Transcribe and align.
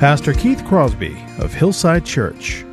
Pastor 0.00 0.32
Keith 0.32 0.64
Crosby 0.64 1.14
of 1.40 1.52
Hillside 1.52 2.06
Church. 2.06 2.64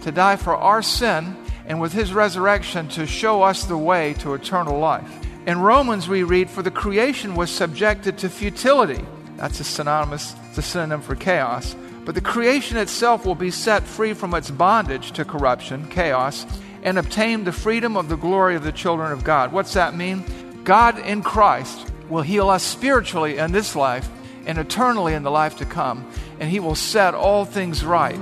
To 0.00 0.10
die 0.10 0.36
for 0.36 0.56
our 0.56 0.80
sin 0.80 1.36
and 1.66 1.78
with 1.78 1.92
his 1.92 2.14
resurrection 2.14 2.88
to 2.88 3.06
show 3.06 3.42
us 3.42 3.64
the 3.64 3.76
way 3.76 4.14
to 4.14 4.32
eternal 4.32 4.78
life. 4.78 5.12
In 5.46 5.60
Romans, 5.60 6.08
we 6.08 6.22
read, 6.22 6.48
For 6.48 6.62
the 6.62 6.70
creation 6.70 7.34
was 7.34 7.50
subjected 7.50 8.16
to 8.16 8.30
futility. 8.30 9.04
That's 9.36 9.60
a 9.60 9.64
synonymous, 9.64 10.34
it's 10.48 10.56
a 10.56 10.62
synonym 10.62 11.02
for 11.02 11.16
chaos. 11.16 11.76
But 12.06 12.14
the 12.14 12.22
creation 12.22 12.78
itself 12.78 13.26
will 13.26 13.34
be 13.34 13.50
set 13.50 13.82
free 13.82 14.14
from 14.14 14.32
its 14.32 14.50
bondage 14.50 15.12
to 15.12 15.26
corruption, 15.26 15.86
chaos, 15.90 16.46
and 16.82 16.98
obtain 16.98 17.44
the 17.44 17.52
freedom 17.52 17.94
of 17.94 18.08
the 18.08 18.16
glory 18.16 18.56
of 18.56 18.64
the 18.64 18.72
children 18.72 19.12
of 19.12 19.22
God. 19.22 19.52
What's 19.52 19.74
that 19.74 19.94
mean? 19.94 20.24
God 20.64 20.98
in 20.98 21.22
Christ 21.22 21.92
will 22.08 22.22
heal 22.22 22.48
us 22.48 22.62
spiritually 22.62 23.36
in 23.36 23.52
this 23.52 23.76
life 23.76 24.08
and 24.46 24.58
eternally 24.58 25.14
in 25.14 25.22
the 25.22 25.30
life 25.30 25.56
to 25.58 25.64
come, 25.64 26.06
and 26.40 26.50
He 26.50 26.60
will 26.60 26.74
set 26.74 27.14
all 27.14 27.44
things 27.44 27.84
right. 27.84 28.18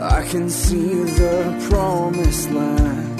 I 0.00 0.24
can 0.28 0.48
see 0.48 1.04
the 1.04 1.68
promised 1.70 2.50
land, 2.50 3.18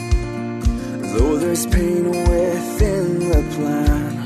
though 1.05 1.37
there's 1.39 1.67
pain 1.67 2.11
within 2.11 3.19
the 3.29 3.43
plan. 3.57 4.17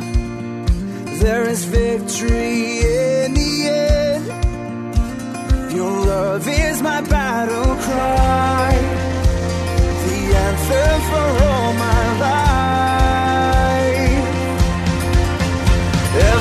There 1.19 1.49
is 1.49 1.65
victory 1.65 2.81
in 2.81 3.35
the 3.35 3.69
end. 3.69 4.27
Your 5.73 5.91
love 5.91 6.47
is 6.47 6.83
my 6.83 7.01
battle 7.01 7.75
cry, 7.77 8.75
the 10.07 10.37
answer 10.37 11.01
for 11.09 11.45
all 11.45 11.73
my 11.73 12.19
life. 12.21 12.82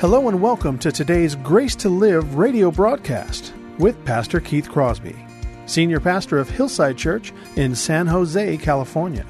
Hello 0.00 0.28
and 0.28 0.40
welcome 0.40 0.78
to 0.78 0.92
today's 0.92 1.34
Grace 1.34 1.74
to 1.74 1.88
Live 1.88 2.36
radio 2.36 2.70
broadcast 2.70 3.52
with 3.80 4.04
Pastor 4.04 4.38
Keith 4.38 4.68
Crosby, 4.68 5.16
Senior 5.66 5.98
Pastor 5.98 6.38
of 6.38 6.48
Hillside 6.48 6.96
Church 6.96 7.32
in 7.56 7.74
San 7.74 8.06
Jose, 8.06 8.58
California. 8.58 9.26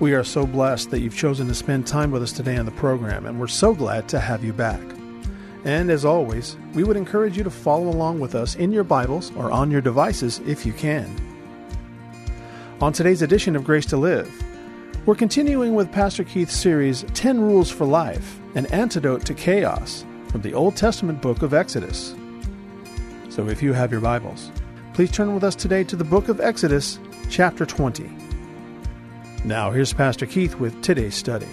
We 0.00 0.12
are 0.12 0.22
so 0.22 0.44
blessed 0.46 0.90
that 0.90 1.00
you've 1.00 1.16
chosen 1.16 1.48
to 1.48 1.54
spend 1.54 1.86
time 1.86 2.10
with 2.10 2.22
us 2.22 2.32
today 2.32 2.58
on 2.58 2.66
the 2.66 2.72
program, 2.72 3.24
and 3.24 3.40
we're 3.40 3.46
so 3.46 3.72
glad 3.72 4.06
to 4.10 4.20
have 4.20 4.44
you 4.44 4.52
back. 4.52 4.82
And 5.64 5.90
as 5.90 6.04
always, 6.04 6.58
we 6.74 6.84
would 6.84 6.98
encourage 6.98 7.38
you 7.38 7.44
to 7.44 7.50
follow 7.50 7.88
along 7.88 8.20
with 8.20 8.34
us 8.34 8.56
in 8.56 8.70
your 8.70 8.84
Bibles 8.84 9.34
or 9.34 9.50
on 9.50 9.70
your 9.70 9.80
devices 9.80 10.42
if 10.46 10.66
you 10.66 10.74
can. 10.74 11.10
On 12.82 12.92
today's 12.92 13.22
edition 13.22 13.56
of 13.56 13.64
Grace 13.64 13.86
to 13.86 13.96
Live, 13.96 14.30
we're 15.06 15.14
continuing 15.14 15.74
with 15.74 15.92
Pastor 15.92 16.24
Keith's 16.24 16.56
series 16.56 17.04
10 17.12 17.38
Rules 17.38 17.70
for 17.70 17.84
Life 17.84 18.40
An 18.54 18.64
Antidote 18.66 19.26
to 19.26 19.34
Chaos 19.34 20.02
from 20.28 20.40
the 20.40 20.54
Old 20.54 20.76
Testament 20.76 21.20
book 21.20 21.42
of 21.42 21.52
Exodus. 21.52 22.14
So 23.28 23.46
if 23.48 23.62
you 23.62 23.74
have 23.74 23.92
your 23.92 24.00
Bibles, 24.00 24.50
please 24.94 25.10
turn 25.10 25.34
with 25.34 25.44
us 25.44 25.54
today 25.54 25.84
to 25.84 25.96
the 25.96 26.04
book 26.04 26.30
of 26.30 26.40
Exodus, 26.40 26.98
chapter 27.28 27.66
20. 27.66 28.10
Now, 29.44 29.70
here's 29.70 29.92
Pastor 29.92 30.24
Keith 30.24 30.54
with 30.54 30.80
today's 30.80 31.14
study. 31.14 31.48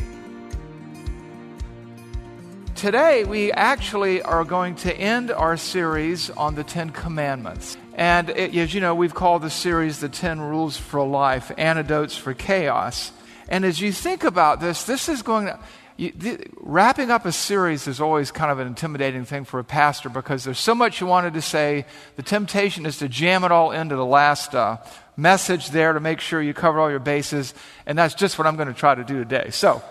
Today, 2.75 3.25
we 3.25 3.51
actually 3.51 4.21
are 4.21 4.45
going 4.45 4.75
to 4.75 4.95
end 4.95 5.29
our 5.29 5.57
series 5.57 6.29
on 6.29 6.55
the 6.55 6.63
Ten 6.63 6.89
Commandments. 6.91 7.75
And 7.95 8.29
it, 8.29 8.55
as 8.55 8.73
you 8.73 8.79
know, 8.79 8.95
we've 8.95 9.13
called 9.13 9.41
the 9.41 9.49
series 9.49 9.99
The 9.99 10.07
Ten 10.07 10.39
Rules 10.39 10.77
for 10.77 11.05
Life 11.05 11.51
Antidotes 11.57 12.15
for 12.15 12.33
Chaos. 12.33 13.11
And 13.51 13.65
as 13.65 13.81
you 13.81 13.91
think 13.91 14.23
about 14.23 14.61
this, 14.61 14.85
this 14.85 15.09
is 15.09 15.21
going 15.21 15.47
to. 15.47 15.59
You, 15.97 16.13
the, 16.15 16.47
wrapping 16.55 17.11
up 17.11 17.25
a 17.25 17.33
series 17.33 17.85
is 17.85 17.99
always 17.99 18.31
kind 18.31 18.49
of 18.49 18.59
an 18.59 18.65
intimidating 18.65 19.25
thing 19.25 19.43
for 19.43 19.59
a 19.59 19.63
pastor 19.63 20.07
because 20.09 20.45
there's 20.45 20.57
so 20.57 20.73
much 20.73 21.01
you 21.01 21.05
wanted 21.05 21.33
to 21.33 21.41
say. 21.41 21.85
The 22.15 22.23
temptation 22.23 22.85
is 22.85 22.97
to 22.99 23.09
jam 23.09 23.43
it 23.43 23.51
all 23.51 23.71
into 23.71 23.97
the 23.97 24.05
last 24.05 24.55
uh, 24.55 24.77
message 25.17 25.69
there 25.69 25.91
to 25.93 25.99
make 25.99 26.21
sure 26.21 26.41
you 26.41 26.53
cover 26.53 26.79
all 26.79 26.89
your 26.89 26.99
bases. 26.99 27.53
And 27.85 27.97
that's 27.97 28.15
just 28.15 28.39
what 28.39 28.47
I'm 28.47 28.55
going 28.55 28.69
to 28.69 28.73
try 28.73 28.95
to 28.95 29.03
do 29.03 29.17
today. 29.19 29.49
So, 29.51 29.83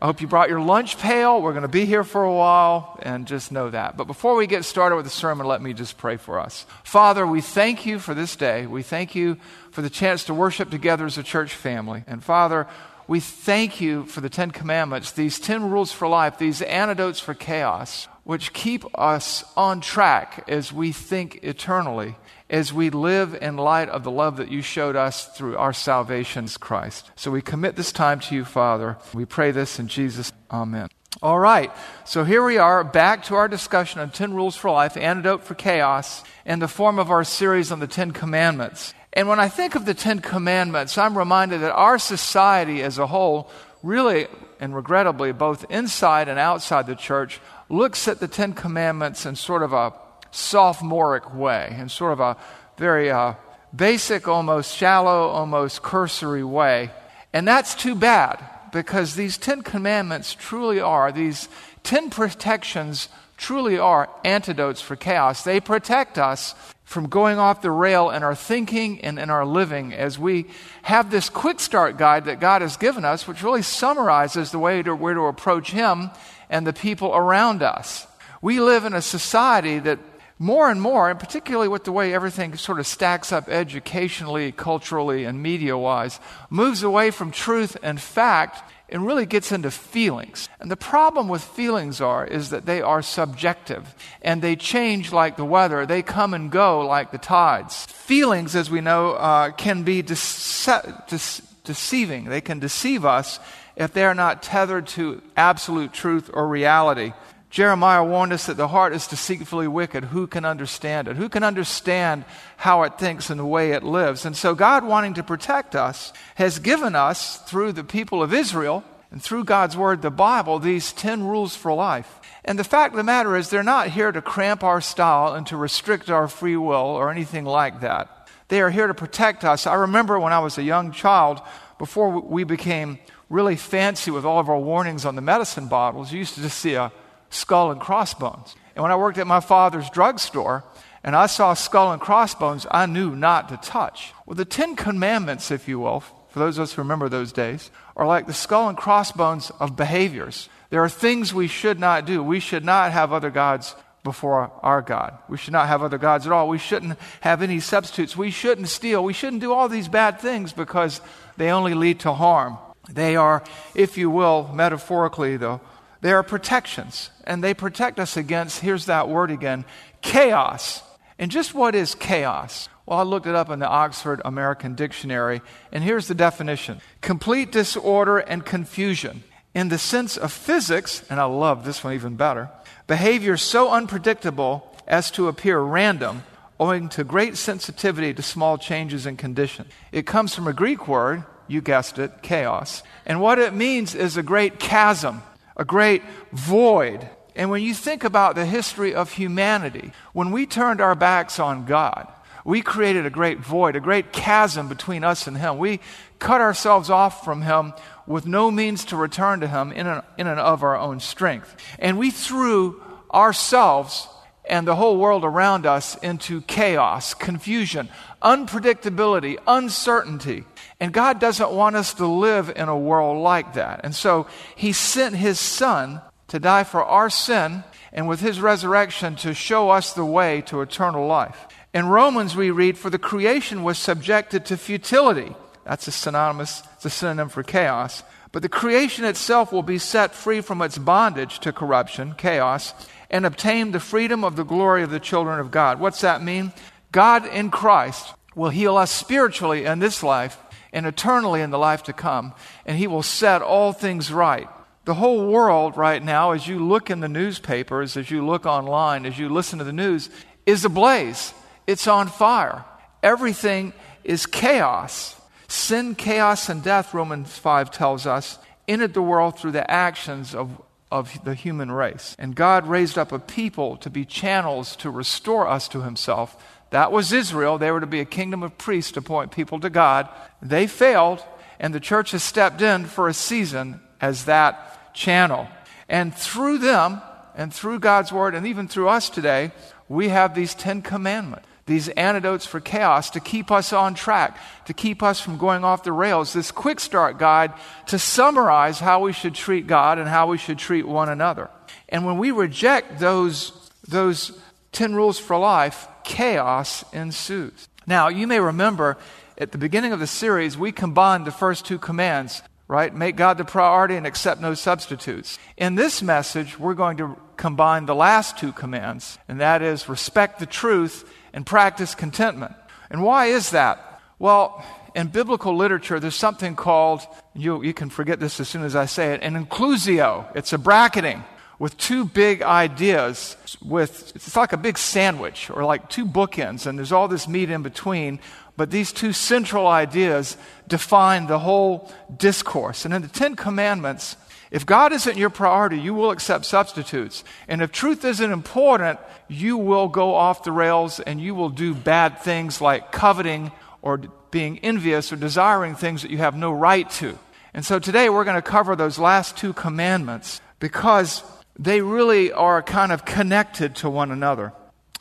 I 0.00 0.06
hope 0.06 0.20
you 0.20 0.26
brought 0.26 0.48
your 0.48 0.60
lunch 0.60 0.98
pail. 0.98 1.40
We're 1.40 1.52
going 1.52 1.62
to 1.62 1.68
be 1.68 1.86
here 1.86 2.02
for 2.02 2.24
a 2.24 2.34
while, 2.34 2.98
and 3.02 3.24
just 3.24 3.52
know 3.52 3.70
that. 3.70 3.96
But 3.96 4.08
before 4.08 4.34
we 4.34 4.48
get 4.48 4.64
started 4.64 4.96
with 4.96 5.04
the 5.04 5.12
sermon, 5.12 5.46
let 5.46 5.62
me 5.62 5.74
just 5.74 5.96
pray 5.96 6.16
for 6.16 6.40
us. 6.40 6.66
Father, 6.82 7.24
we 7.24 7.40
thank 7.40 7.86
you 7.86 8.00
for 8.00 8.12
this 8.12 8.34
day. 8.34 8.66
We 8.66 8.82
thank 8.82 9.14
you 9.14 9.36
for 9.70 9.80
the 9.80 9.88
chance 9.88 10.24
to 10.24 10.34
worship 10.34 10.70
together 10.70 11.06
as 11.06 11.18
a 11.18 11.22
church 11.22 11.54
family. 11.54 12.02
And 12.08 12.20
Father, 12.20 12.66
we 13.06 13.20
thank 13.20 13.80
you 13.80 14.04
for 14.04 14.20
the 14.20 14.30
Ten 14.30 14.50
Commandments, 14.50 15.12
these 15.12 15.38
ten 15.38 15.70
rules 15.70 15.92
for 15.92 16.08
life, 16.08 16.38
these 16.38 16.62
antidotes 16.62 17.20
for 17.20 17.34
chaos, 17.34 18.08
which 18.24 18.52
keep 18.52 18.84
us 18.98 19.44
on 19.56 19.80
track 19.80 20.44
as 20.48 20.72
we 20.72 20.92
think 20.92 21.40
eternally, 21.42 22.16
as 22.48 22.72
we 22.72 22.90
live 22.90 23.34
in 23.40 23.56
light 23.56 23.88
of 23.88 24.04
the 24.04 24.10
love 24.10 24.36
that 24.36 24.50
you 24.50 24.62
showed 24.62 24.96
us 24.96 25.26
through 25.36 25.56
our 25.56 25.72
salvation's 25.72 26.56
Christ. 26.56 27.10
So 27.16 27.30
we 27.30 27.42
commit 27.42 27.76
this 27.76 27.92
time 27.92 28.20
to 28.20 28.34
you, 28.34 28.44
Father. 28.44 28.98
We 29.12 29.24
pray 29.24 29.50
this 29.50 29.78
in 29.78 29.88
Jesus. 29.88 30.32
Amen. 30.50 30.88
All 31.20 31.38
right, 31.38 31.70
so 32.04 32.24
here 32.24 32.42
we 32.42 32.56
are 32.56 32.82
back 32.82 33.24
to 33.24 33.34
our 33.34 33.46
discussion 33.46 34.00
on 34.00 34.10
10 34.10 34.34
rules 34.34 34.56
for 34.56 34.70
life, 34.70 34.96
antidote 34.96 35.44
for 35.44 35.54
chaos, 35.54 36.24
in 36.46 36.58
the 36.58 36.68
form 36.68 36.98
of 36.98 37.10
our 37.10 37.22
series 37.22 37.70
on 37.70 37.80
the 37.80 37.86
Ten 37.86 38.12
Commandments. 38.12 38.94
And 39.12 39.28
when 39.28 39.38
I 39.40 39.48
think 39.48 39.74
of 39.74 39.84
the 39.84 39.94
Ten 39.94 40.20
Commandments, 40.20 40.96
I'm 40.96 41.18
reminded 41.18 41.60
that 41.60 41.72
our 41.72 41.98
society 41.98 42.82
as 42.82 42.98
a 42.98 43.06
whole, 43.06 43.50
really 43.82 44.26
and 44.58 44.74
regrettably, 44.74 45.32
both 45.32 45.66
inside 45.70 46.28
and 46.28 46.38
outside 46.38 46.86
the 46.86 46.94
church, 46.94 47.40
looks 47.68 48.08
at 48.08 48.20
the 48.20 48.28
Ten 48.28 48.52
Commandments 48.52 49.26
in 49.26 49.36
sort 49.36 49.62
of 49.62 49.72
a 49.72 49.92
sophomoric 50.30 51.34
way, 51.34 51.76
in 51.78 51.88
sort 51.88 52.12
of 52.12 52.20
a 52.20 52.36
very 52.78 53.10
uh, 53.10 53.34
basic, 53.74 54.28
almost 54.28 54.74
shallow, 54.74 55.28
almost 55.28 55.82
cursory 55.82 56.44
way. 56.44 56.90
And 57.32 57.46
that's 57.46 57.74
too 57.74 57.94
bad 57.94 58.42
because 58.72 59.14
these 59.14 59.36
Ten 59.36 59.62
Commandments 59.62 60.34
truly 60.34 60.80
are, 60.80 61.12
these 61.12 61.48
Ten 61.82 62.10
protections 62.10 63.08
truly 63.36 63.76
are 63.76 64.08
antidotes 64.24 64.80
for 64.80 64.94
chaos. 64.94 65.42
They 65.42 65.58
protect 65.58 66.16
us 66.16 66.54
from 66.92 67.08
going 67.08 67.38
off 67.38 67.62
the 67.62 67.70
rail 67.70 68.10
in 68.10 68.22
our 68.22 68.34
thinking 68.34 69.00
and 69.00 69.18
in 69.18 69.30
our 69.30 69.44
living 69.44 69.92
as 69.92 70.18
we 70.18 70.46
have 70.82 71.10
this 71.10 71.28
quick 71.28 71.58
start 71.58 71.96
guide 71.96 72.26
that 72.26 72.38
God 72.38 72.62
has 72.62 72.76
given 72.76 73.04
us, 73.04 73.26
which 73.26 73.42
really 73.42 73.62
summarizes 73.62 74.50
the 74.50 74.58
way 74.58 74.82
to 74.82 74.94
where 74.94 75.14
to 75.14 75.22
approach 75.22 75.72
Him 75.72 76.10
and 76.50 76.66
the 76.66 76.72
people 76.72 77.14
around 77.14 77.62
us. 77.62 78.06
We 78.42 78.60
live 78.60 78.84
in 78.84 78.92
a 78.92 79.02
society 79.02 79.78
that 79.80 79.98
more 80.38 80.70
and 80.70 80.82
more, 80.82 81.08
and 81.08 81.18
particularly 81.18 81.68
with 81.68 81.84
the 81.84 81.92
way 81.92 82.12
everything 82.12 82.56
sort 82.56 82.80
of 82.80 82.86
stacks 82.86 83.32
up 83.32 83.48
educationally, 83.48 84.50
culturally, 84.52 85.24
and 85.24 85.42
media 85.42 85.78
wise, 85.78 86.18
moves 86.50 86.82
away 86.82 87.10
from 87.10 87.30
truth 87.30 87.76
and 87.82 88.00
fact 88.00 88.62
and 88.92 89.06
really 89.06 89.26
gets 89.26 89.50
into 89.50 89.70
feelings. 89.70 90.48
And 90.60 90.70
the 90.70 90.76
problem 90.76 91.26
with 91.26 91.42
feelings 91.42 92.00
are 92.00 92.26
is 92.26 92.50
that 92.50 92.66
they 92.66 92.82
are 92.82 93.02
subjective 93.02 93.94
and 94.20 94.42
they 94.42 94.54
change 94.54 95.12
like 95.12 95.36
the 95.36 95.44
weather. 95.46 95.86
They 95.86 96.02
come 96.02 96.34
and 96.34 96.52
go 96.52 96.86
like 96.86 97.10
the 97.10 97.18
tides. 97.18 97.86
Feelings, 97.86 98.54
as 98.54 98.70
we 98.70 98.82
know, 98.82 99.12
uh, 99.12 99.50
can 99.52 99.82
be 99.82 100.02
dece- 100.02 101.06
de- 101.08 101.46
deceiving. 101.64 102.26
They 102.26 102.42
can 102.42 102.58
deceive 102.58 103.04
us 103.06 103.40
if 103.76 103.94
they 103.94 104.04
are 104.04 104.14
not 104.14 104.42
tethered 104.42 104.86
to 104.88 105.22
absolute 105.36 105.94
truth 105.94 106.30
or 106.32 106.46
reality. 106.46 107.14
Jeremiah 107.52 108.02
warned 108.02 108.32
us 108.32 108.46
that 108.46 108.56
the 108.56 108.68
heart 108.68 108.94
is 108.94 109.06
deceitfully 109.06 109.68
wicked. 109.68 110.04
Who 110.04 110.26
can 110.26 110.46
understand 110.46 111.06
it? 111.06 111.18
Who 111.18 111.28
can 111.28 111.42
understand 111.42 112.24
how 112.56 112.82
it 112.84 112.98
thinks 112.98 113.28
and 113.28 113.38
the 113.38 113.44
way 113.44 113.72
it 113.72 113.82
lives? 113.82 114.24
And 114.24 114.34
so, 114.34 114.54
God, 114.54 114.86
wanting 114.86 115.12
to 115.14 115.22
protect 115.22 115.76
us, 115.76 116.14
has 116.36 116.58
given 116.58 116.94
us, 116.94 117.36
through 117.36 117.72
the 117.72 117.84
people 117.84 118.22
of 118.22 118.32
Israel 118.32 118.82
and 119.10 119.22
through 119.22 119.44
God's 119.44 119.76
Word, 119.76 120.00
the 120.00 120.10
Bible, 120.10 120.60
these 120.60 120.94
10 120.94 121.24
rules 121.24 121.54
for 121.54 121.74
life. 121.74 122.20
And 122.42 122.58
the 122.58 122.64
fact 122.64 122.94
of 122.94 122.96
the 122.96 123.04
matter 123.04 123.36
is, 123.36 123.50
they're 123.50 123.62
not 123.62 123.88
here 123.88 124.10
to 124.10 124.22
cramp 124.22 124.64
our 124.64 124.80
style 124.80 125.34
and 125.34 125.46
to 125.48 125.56
restrict 125.58 126.08
our 126.08 126.28
free 126.28 126.56
will 126.56 126.72
or 126.74 127.10
anything 127.10 127.44
like 127.44 127.82
that. 127.82 128.28
They 128.48 128.62
are 128.62 128.70
here 128.70 128.86
to 128.86 128.94
protect 128.94 129.44
us. 129.44 129.66
I 129.66 129.74
remember 129.74 130.18
when 130.18 130.32
I 130.32 130.38
was 130.38 130.56
a 130.56 130.62
young 130.62 130.90
child, 130.90 131.42
before 131.76 132.18
we 132.18 132.44
became 132.44 132.98
really 133.28 133.56
fancy 133.56 134.10
with 134.10 134.24
all 134.24 134.38
of 134.38 134.48
our 134.48 134.58
warnings 134.58 135.04
on 135.04 135.16
the 135.16 135.20
medicine 135.20 135.68
bottles, 135.68 136.12
you 136.12 136.18
used 136.18 136.36
to 136.36 136.40
just 136.40 136.56
see 136.56 136.76
a 136.76 136.90
skull 137.32 137.70
and 137.70 137.80
crossbones. 137.80 138.54
And 138.74 138.82
when 138.82 138.92
I 138.92 138.96
worked 138.96 139.18
at 139.18 139.26
my 139.26 139.40
father's 139.40 139.90
drugstore 139.90 140.64
and 141.04 141.16
I 141.16 141.26
saw 141.26 141.54
skull 141.54 141.92
and 141.92 142.00
crossbones, 142.00 142.66
I 142.70 142.86
knew 142.86 143.14
not 143.16 143.48
to 143.48 143.56
touch. 143.56 144.12
Well, 144.26 144.36
the 144.36 144.44
Ten 144.44 144.76
Commandments, 144.76 145.50
if 145.50 145.66
you 145.68 145.80
will, 145.80 146.00
for 146.00 146.38
those 146.38 146.58
of 146.58 146.62
us 146.62 146.72
who 146.72 146.82
remember 146.82 147.08
those 147.08 147.32
days, 147.32 147.70
are 147.96 148.06
like 148.06 148.26
the 148.26 148.32
skull 148.32 148.68
and 148.68 148.78
crossbones 148.78 149.50
of 149.60 149.76
behaviors. 149.76 150.48
There 150.70 150.82
are 150.82 150.88
things 150.88 151.34
we 151.34 151.48
should 151.48 151.78
not 151.78 152.06
do. 152.06 152.22
We 152.22 152.40
should 152.40 152.64
not 152.64 152.92
have 152.92 153.12
other 153.12 153.30
gods 153.30 153.74
before 154.04 154.50
our 154.62 154.80
God. 154.80 155.18
We 155.28 155.36
should 155.36 155.52
not 155.52 155.68
have 155.68 155.82
other 155.82 155.98
gods 155.98 156.26
at 156.26 156.32
all. 156.32 156.48
We 156.48 156.58
shouldn't 156.58 156.98
have 157.20 157.42
any 157.42 157.60
substitutes. 157.60 158.16
We 158.16 158.30
shouldn't 158.30 158.68
steal. 158.68 159.04
We 159.04 159.12
shouldn't 159.12 159.42
do 159.42 159.52
all 159.52 159.68
these 159.68 159.88
bad 159.88 160.20
things 160.20 160.52
because 160.52 161.00
they 161.36 161.50
only 161.50 161.74
lead 161.74 162.00
to 162.00 162.12
harm. 162.12 162.58
They 162.88 163.14
are, 163.14 163.44
if 163.74 163.96
you 163.96 164.10
will, 164.10 164.50
metaphorically, 164.52 165.36
though, 165.36 165.60
they 166.02 166.12
are 166.12 166.24
protections, 166.24 167.10
and 167.24 167.42
they 167.42 167.54
protect 167.54 168.00
us 168.00 168.16
against, 168.16 168.60
here's 168.60 168.86
that 168.86 169.08
word 169.08 169.30
again, 169.30 169.64
chaos. 170.02 170.82
And 171.16 171.30
just 171.30 171.54
what 171.54 171.76
is 171.76 171.94
chaos? 171.94 172.68
Well, 172.86 172.98
I 172.98 173.04
looked 173.04 173.28
it 173.28 173.36
up 173.36 173.50
in 173.50 173.60
the 173.60 173.68
Oxford 173.68 174.20
American 174.24 174.74
Dictionary, 174.74 175.40
and 175.70 175.84
here's 175.84 176.08
the 176.08 176.14
definition 176.14 176.80
complete 177.00 177.52
disorder 177.52 178.18
and 178.18 178.44
confusion. 178.44 179.22
In 179.54 179.68
the 179.68 179.78
sense 179.78 180.16
of 180.16 180.32
physics, 180.32 181.04
and 181.08 181.20
I 181.20 181.24
love 181.24 181.64
this 181.64 181.84
one 181.84 181.94
even 181.94 182.16
better, 182.16 182.50
behavior 182.88 183.36
so 183.36 183.70
unpredictable 183.70 184.74
as 184.88 185.10
to 185.12 185.28
appear 185.28 185.60
random, 185.60 186.24
owing 186.58 186.88
to 186.88 187.04
great 187.04 187.36
sensitivity 187.36 188.12
to 188.14 188.22
small 188.22 188.58
changes 188.58 189.06
in 189.06 189.16
condition. 189.16 189.66
It 189.92 190.06
comes 190.06 190.34
from 190.34 190.48
a 190.48 190.52
Greek 190.52 190.88
word, 190.88 191.22
you 191.46 191.60
guessed 191.60 192.00
it, 192.00 192.22
chaos. 192.22 192.82
And 193.06 193.20
what 193.20 193.38
it 193.38 193.54
means 193.54 193.94
is 193.94 194.16
a 194.16 194.22
great 194.22 194.58
chasm 194.58 195.22
a 195.56 195.64
great 195.64 196.02
void. 196.32 197.08
And 197.34 197.50
when 197.50 197.62
you 197.62 197.74
think 197.74 198.04
about 198.04 198.34
the 198.34 198.46
history 198.46 198.94
of 198.94 199.12
humanity, 199.12 199.92
when 200.12 200.30
we 200.30 200.46
turned 200.46 200.80
our 200.80 200.94
backs 200.94 201.38
on 201.38 201.64
God, 201.64 202.12
we 202.44 202.60
created 202.60 203.06
a 203.06 203.10
great 203.10 203.38
void, 203.38 203.76
a 203.76 203.80
great 203.80 204.12
chasm 204.12 204.68
between 204.68 205.04
us 205.04 205.26
and 205.26 205.36
Him. 205.36 205.58
We 205.58 205.80
cut 206.18 206.40
ourselves 206.40 206.90
off 206.90 207.24
from 207.24 207.42
Him 207.42 207.72
with 208.06 208.26
no 208.26 208.50
means 208.50 208.84
to 208.86 208.96
return 208.96 209.40
to 209.40 209.48
Him 209.48 209.72
in 209.72 209.86
and, 209.86 210.02
in 210.18 210.26
and 210.26 210.40
of 210.40 210.62
our 210.62 210.76
own 210.76 211.00
strength. 211.00 211.56
And 211.78 211.98
we 211.98 212.10
threw 212.10 212.82
ourselves 213.12 214.08
and 214.44 214.66
the 214.66 214.74
whole 214.74 214.96
world 214.96 215.24
around 215.24 215.66
us 215.66 215.96
into 215.98 216.40
chaos, 216.42 217.14
confusion, 217.14 217.88
unpredictability, 218.22 219.38
uncertainty. 219.46 220.44
And 220.80 220.92
God 220.92 221.20
doesn't 221.20 221.52
want 221.52 221.76
us 221.76 221.94
to 221.94 222.06
live 222.06 222.52
in 222.54 222.68
a 222.68 222.78
world 222.78 223.22
like 223.22 223.54
that. 223.54 223.80
And 223.84 223.94
so 223.94 224.26
He 224.56 224.72
sent 224.72 225.16
His 225.16 225.38
Son 225.38 226.00
to 226.28 226.38
die 226.38 226.64
for 226.64 226.84
our 226.84 227.10
sin 227.10 227.64
and 227.92 228.08
with 228.08 228.20
His 228.20 228.40
resurrection 228.40 229.16
to 229.16 229.34
show 229.34 229.70
us 229.70 229.92
the 229.92 230.04
way 230.04 230.40
to 230.42 230.60
eternal 230.60 231.06
life. 231.06 231.46
In 231.74 231.86
Romans, 231.86 232.36
we 232.36 232.50
read, 232.50 232.78
For 232.78 232.90
the 232.90 232.98
creation 232.98 233.62
was 233.62 233.78
subjected 233.78 234.44
to 234.46 234.56
futility. 234.56 235.34
That's 235.64 235.86
a 235.86 235.92
synonymous, 235.92 236.62
it's 236.74 236.84
a 236.84 236.90
synonym 236.90 237.28
for 237.28 237.42
chaos. 237.42 238.02
But 238.32 238.42
the 238.42 238.48
creation 238.48 239.04
itself 239.04 239.52
will 239.52 239.62
be 239.62 239.78
set 239.78 240.14
free 240.14 240.40
from 240.40 240.62
its 240.62 240.78
bondage 240.78 241.38
to 241.40 241.52
corruption, 241.52 242.14
chaos, 242.16 242.74
and 243.10 243.26
obtain 243.26 243.70
the 243.70 243.80
freedom 243.80 244.24
of 244.24 244.36
the 244.36 244.44
glory 244.44 244.82
of 244.82 244.90
the 244.90 244.98
children 244.98 245.38
of 245.38 245.50
God. 245.50 245.78
What's 245.78 246.00
that 246.00 246.22
mean? 246.22 246.52
God 246.92 247.26
in 247.26 247.50
Christ 247.50 248.14
will 248.34 248.50
heal 248.50 248.76
us 248.76 248.90
spiritually 248.90 249.64
in 249.64 249.78
this 249.78 250.02
life 250.02 250.38
and 250.72 250.86
eternally 250.86 251.40
in 251.40 251.50
the 251.50 251.58
life 251.58 251.82
to 251.84 251.92
come, 251.92 252.34
and 252.64 252.78
He 252.78 252.86
will 252.86 253.02
set 253.02 253.42
all 253.42 253.72
things 253.72 254.12
right. 254.12 254.48
The 254.84 254.94
whole 254.94 255.26
world 255.26 255.76
right 255.76 256.02
now, 256.02 256.32
as 256.32 256.46
you 256.46 256.64
look 256.64 256.90
in 256.90 257.00
the 257.00 257.08
newspapers, 257.08 257.96
as 257.96 258.10
you 258.10 258.24
look 258.24 258.46
online, 258.46 259.06
as 259.06 259.18
you 259.18 259.28
listen 259.28 259.58
to 259.58 259.64
the 259.64 259.72
news, 259.72 260.10
is 260.44 260.64
ablaze. 260.64 261.34
It's 261.66 261.86
on 261.86 262.08
fire. 262.08 262.64
Everything 263.02 263.72
is 264.02 264.26
chaos. 264.26 265.20
Sin, 265.48 265.94
chaos, 265.94 266.48
and 266.48 266.62
death, 266.62 266.94
Romans 266.94 267.36
5 267.36 267.70
tells 267.70 268.06
us, 268.06 268.38
entered 268.66 268.94
the 268.94 269.02
world 269.02 269.38
through 269.38 269.52
the 269.52 269.70
actions 269.70 270.34
of, 270.34 270.60
of 270.92 271.24
the 271.24 271.34
human 271.34 271.72
race. 271.72 272.14
And 272.18 272.36
God 272.36 272.68
raised 272.68 272.96
up 272.96 273.10
a 273.10 273.18
people 273.18 273.76
to 273.78 273.90
be 273.90 274.04
channels 274.04 274.76
to 274.76 274.90
restore 274.90 275.48
us 275.48 275.66
to 275.68 275.82
Himself 275.82 276.36
that 276.72 276.90
was 276.90 277.12
Israel. 277.12 277.58
They 277.58 277.70
were 277.70 277.80
to 277.80 277.86
be 277.86 278.00
a 278.00 278.06
kingdom 278.06 278.42
of 278.42 278.56
priests 278.56 278.92
to 278.92 279.02
point 279.02 279.30
people 279.30 279.60
to 279.60 279.68
God. 279.68 280.08
They 280.40 280.66
failed, 280.66 281.22
and 281.60 281.74
the 281.74 281.80
church 281.80 282.12
has 282.12 282.22
stepped 282.22 282.62
in 282.62 282.86
for 282.86 283.08
a 283.08 283.14
season 283.14 283.80
as 284.00 284.24
that 284.24 284.94
channel. 284.94 285.48
And 285.86 286.14
through 286.14 286.58
them, 286.58 287.02
and 287.36 287.52
through 287.52 287.80
God's 287.80 288.10
word, 288.10 288.34
and 288.34 288.46
even 288.46 288.68
through 288.68 288.88
us 288.88 289.10
today, 289.10 289.52
we 289.86 290.08
have 290.08 290.34
these 290.34 290.54
Ten 290.54 290.80
Commandments, 290.80 291.46
these 291.66 291.88
antidotes 291.90 292.44
for 292.44 292.60
chaos 292.60 293.10
to 293.10 293.20
keep 293.20 293.50
us 293.50 293.72
on 293.72 293.94
track, 293.94 294.36
to 294.66 294.74
keep 294.74 295.02
us 295.02 295.20
from 295.20 295.38
going 295.38 295.64
off 295.64 295.84
the 295.84 295.92
rails. 295.92 296.32
This 296.32 296.50
quick 296.50 296.80
start 296.80 297.18
guide 297.18 297.52
to 297.86 297.98
summarize 297.98 298.80
how 298.80 299.00
we 299.00 299.12
should 299.12 299.34
treat 299.34 299.66
God 299.66 299.98
and 299.98 300.08
how 300.08 300.26
we 300.26 300.38
should 300.38 300.58
treat 300.58 300.86
one 300.86 301.08
another. 301.08 301.50
And 301.88 302.04
when 302.04 302.18
we 302.18 302.30
reject 302.30 302.98
those, 302.98 303.52
those 303.86 304.36
10 304.72 304.94
rules 304.94 305.18
for 305.18 305.38
life, 305.38 305.86
chaos 306.02 306.84
ensues. 306.92 307.68
Now, 307.86 308.08
you 308.08 308.26
may 308.26 308.40
remember 308.40 308.96
at 309.38 309.52
the 309.52 309.58
beginning 309.58 309.92
of 309.92 310.00
the 310.00 310.06
series, 310.06 310.58
we 310.58 310.72
combined 310.72 311.26
the 311.26 311.30
first 311.32 311.64
two 311.64 311.78
commands, 311.78 312.42
right? 312.68 312.94
Make 312.94 313.16
God 313.16 313.38
the 313.38 313.44
priority 313.44 313.96
and 313.96 314.06
accept 314.06 314.40
no 314.40 314.54
substitutes. 314.54 315.38
In 315.56 315.74
this 315.74 316.02
message, 316.02 316.58
we're 316.58 316.74
going 316.74 316.96
to 316.98 317.16
combine 317.36 317.86
the 317.86 317.94
last 317.94 318.38
two 318.38 318.52
commands, 318.52 319.18
and 319.28 319.40
that 319.40 319.62
is 319.62 319.88
respect 319.88 320.38
the 320.38 320.46
truth 320.46 321.08
and 321.32 321.46
practice 321.46 321.94
contentment. 321.94 322.54
And 322.90 323.02
why 323.02 323.26
is 323.26 323.50
that? 323.50 324.00
Well, 324.18 324.64
in 324.94 325.08
biblical 325.08 325.56
literature, 325.56 325.98
there's 325.98 326.14
something 326.14 326.54
called, 326.54 327.02
you, 327.34 327.62
you 327.62 327.74
can 327.74 327.90
forget 327.90 328.20
this 328.20 328.40
as 328.40 328.48
soon 328.48 328.62
as 328.62 328.76
I 328.76 328.86
say 328.86 329.14
it, 329.14 329.22
an 329.22 329.34
inclusio. 329.34 330.34
It's 330.36 330.52
a 330.52 330.58
bracketing 330.58 331.24
with 331.62 331.76
two 331.76 332.04
big 332.04 332.42
ideas 332.42 333.36
with 333.62 334.10
it's 334.16 334.34
like 334.34 334.52
a 334.52 334.56
big 334.56 334.76
sandwich 334.76 335.48
or 335.48 335.64
like 335.64 335.88
two 335.88 336.04
bookends 336.04 336.66
and 336.66 336.76
there's 336.76 336.90
all 336.90 337.06
this 337.06 337.28
meat 337.28 337.50
in 337.50 337.62
between 337.62 338.18
but 338.56 338.72
these 338.72 338.90
two 338.90 339.12
central 339.12 339.68
ideas 339.68 340.36
define 340.66 341.28
the 341.28 341.38
whole 341.38 341.88
discourse 342.16 342.84
and 342.84 342.92
in 342.92 343.00
the 343.00 343.06
10 343.06 343.36
commandments 343.36 344.16
if 344.52 344.64
god 344.64 344.92
isn't 344.92 345.16
your 345.16 345.30
priority 345.30 345.78
you 345.80 345.92
will 345.92 346.12
accept 346.12 346.44
substitutes 346.44 347.24
and 347.48 347.60
if 347.60 347.72
truth 347.72 348.04
isn't 348.04 348.30
important 348.30 349.00
you 349.26 349.56
will 349.56 349.88
go 349.88 350.14
off 350.14 350.44
the 350.44 350.52
rails 350.52 351.00
and 351.00 351.20
you 351.20 351.34
will 351.34 351.48
do 351.48 351.74
bad 351.74 352.20
things 352.20 352.60
like 352.60 352.92
coveting 352.92 353.50
or 353.82 353.98
being 354.30 354.58
envious 354.60 355.12
or 355.12 355.16
desiring 355.16 355.74
things 355.74 356.02
that 356.02 356.12
you 356.12 356.18
have 356.18 356.36
no 356.36 356.52
right 356.52 356.88
to 356.88 357.18
and 357.54 357.64
so 357.64 357.78
today 357.78 358.08
we're 358.08 358.24
going 358.24 358.40
to 358.40 358.42
cover 358.42 358.76
those 358.76 358.98
last 358.98 359.36
two 359.36 359.52
commandments 359.52 360.40
because 360.58 361.22
they 361.58 361.82
really 361.82 362.32
are 362.32 362.62
kind 362.62 362.92
of 362.92 363.04
connected 363.04 363.76
to 363.76 363.90
one 363.90 364.10
another. 364.10 364.52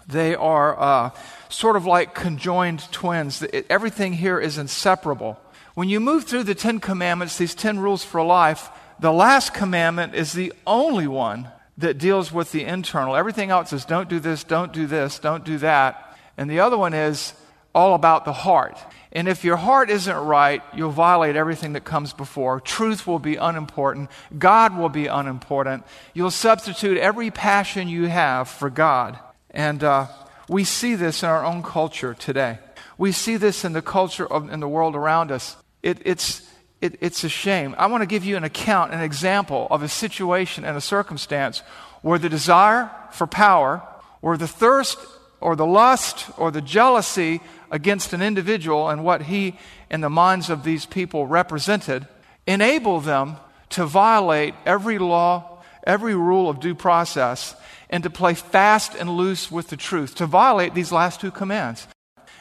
They 0.07 0.35
are 0.35 0.77
uh, 0.77 1.09
sort 1.47 1.77
of 1.77 1.85
like 1.85 2.13
conjoined 2.13 2.91
twins. 2.91 3.43
Everything 3.69 4.13
here 4.13 4.39
is 4.39 4.57
inseparable. 4.57 5.39
When 5.75 5.87
you 5.87 6.01
move 6.01 6.25
through 6.25 6.43
the 6.43 6.55
Ten 6.55 6.79
Commandments, 6.79 7.37
these 7.37 7.55
ten 7.55 7.79
rules 7.79 8.03
for 8.03 8.21
life, 8.21 8.69
the 9.01 9.11
last 9.11 9.53
commandment 9.53 10.15
is 10.15 10.31
the 10.31 10.53
only 10.65 11.07
one 11.07 11.49
that 11.77 11.97
deals 11.97 12.31
with 12.31 12.51
the 12.51 12.63
internal. 12.63 13.15
Everything 13.15 13.49
else 13.49 13.73
is 13.73 13.83
don't 13.83 14.07
do 14.07 14.19
this, 14.19 14.43
don't 14.43 14.71
do 14.71 14.87
this, 14.87 15.19
don't 15.19 15.43
do 15.43 15.57
that. 15.57 16.17
And 16.37 16.49
the 16.49 16.59
other 16.59 16.77
one 16.77 16.93
is 16.93 17.33
all 17.73 17.95
about 17.95 18.25
the 18.25 18.33
heart. 18.33 18.77
And 19.11 19.27
if 19.27 19.43
your 19.43 19.57
heart 19.57 19.89
isn't 19.89 20.15
right, 20.15 20.61
you'll 20.73 20.91
violate 20.91 21.35
everything 21.35 21.73
that 21.73 21.83
comes 21.83 22.13
before. 22.13 22.59
Truth 22.61 23.05
will 23.05 23.19
be 23.19 23.35
unimportant. 23.35 24.09
God 24.37 24.77
will 24.77 24.89
be 24.89 25.07
unimportant. 25.07 25.83
You'll 26.13 26.31
substitute 26.31 26.97
every 26.97 27.31
passion 27.31 27.89
you 27.89 28.05
have 28.05 28.47
for 28.47 28.69
God. 28.69 29.19
And 29.49 29.83
uh, 29.83 30.07
we 30.47 30.63
see 30.63 30.95
this 30.95 31.23
in 31.23 31.29
our 31.29 31.43
own 31.43 31.63
culture 31.63 32.13
today. 32.13 32.59
We 32.97 33.11
see 33.11 33.35
this 33.35 33.65
in 33.65 33.73
the 33.73 33.81
culture 33.81 34.31
of, 34.31 34.51
in 34.51 34.59
the 34.59 34.67
world 34.67 34.95
around 34.95 35.31
us. 35.31 35.57
It, 35.81 36.01
it's, 36.05 36.47
it, 36.81 36.97
it's 36.99 37.23
a 37.23 37.29
shame. 37.29 37.75
I 37.77 37.85
want 37.85 38.01
to 38.01 38.07
give 38.07 38.25
you 38.25 38.35
an 38.35 38.43
account, 38.43 38.93
an 38.93 39.01
example 39.01 39.67
of 39.69 39.83
a 39.83 39.87
situation 39.87 40.65
and 40.65 40.75
a 40.75 40.81
circumstance 40.81 41.61
where 42.01 42.19
the 42.19 42.29
desire 42.29 42.89
for 43.11 43.27
power, 43.27 43.83
or 44.21 44.35
the 44.35 44.47
thirst, 44.47 44.97
or 45.39 45.55
the 45.55 45.65
lust, 45.65 46.27
or 46.37 46.51
the 46.51 46.61
jealousy 46.61 47.41
against 47.69 48.13
an 48.13 48.21
individual 48.21 48.89
and 48.89 49.03
what 49.03 49.23
he, 49.23 49.57
in 49.89 50.01
the 50.01 50.09
minds 50.09 50.49
of 50.49 50.63
these 50.63 50.85
people, 50.85 51.27
represented, 51.27 52.07
enable 52.47 52.99
them 52.99 53.37
to 53.69 53.85
violate 53.85 54.53
every 54.65 54.97
law, 54.97 55.61
every 55.85 56.15
rule 56.15 56.49
of 56.49 56.59
due 56.59 56.75
process, 56.75 57.55
and 57.89 58.03
to 58.03 58.09
play 58.09 58.33
fast 58.33 58.95
and 58.95 59.09
loose 59.09 59.51
with 59.51 59.67
the 59.67 59.77
truth, 59.77 60.15
to 60.15 60.25
violate 60.25 60.73
these 60.73 60.91
last 60.91 61.21
two 61.21 61.31
commands. 61.31 61.87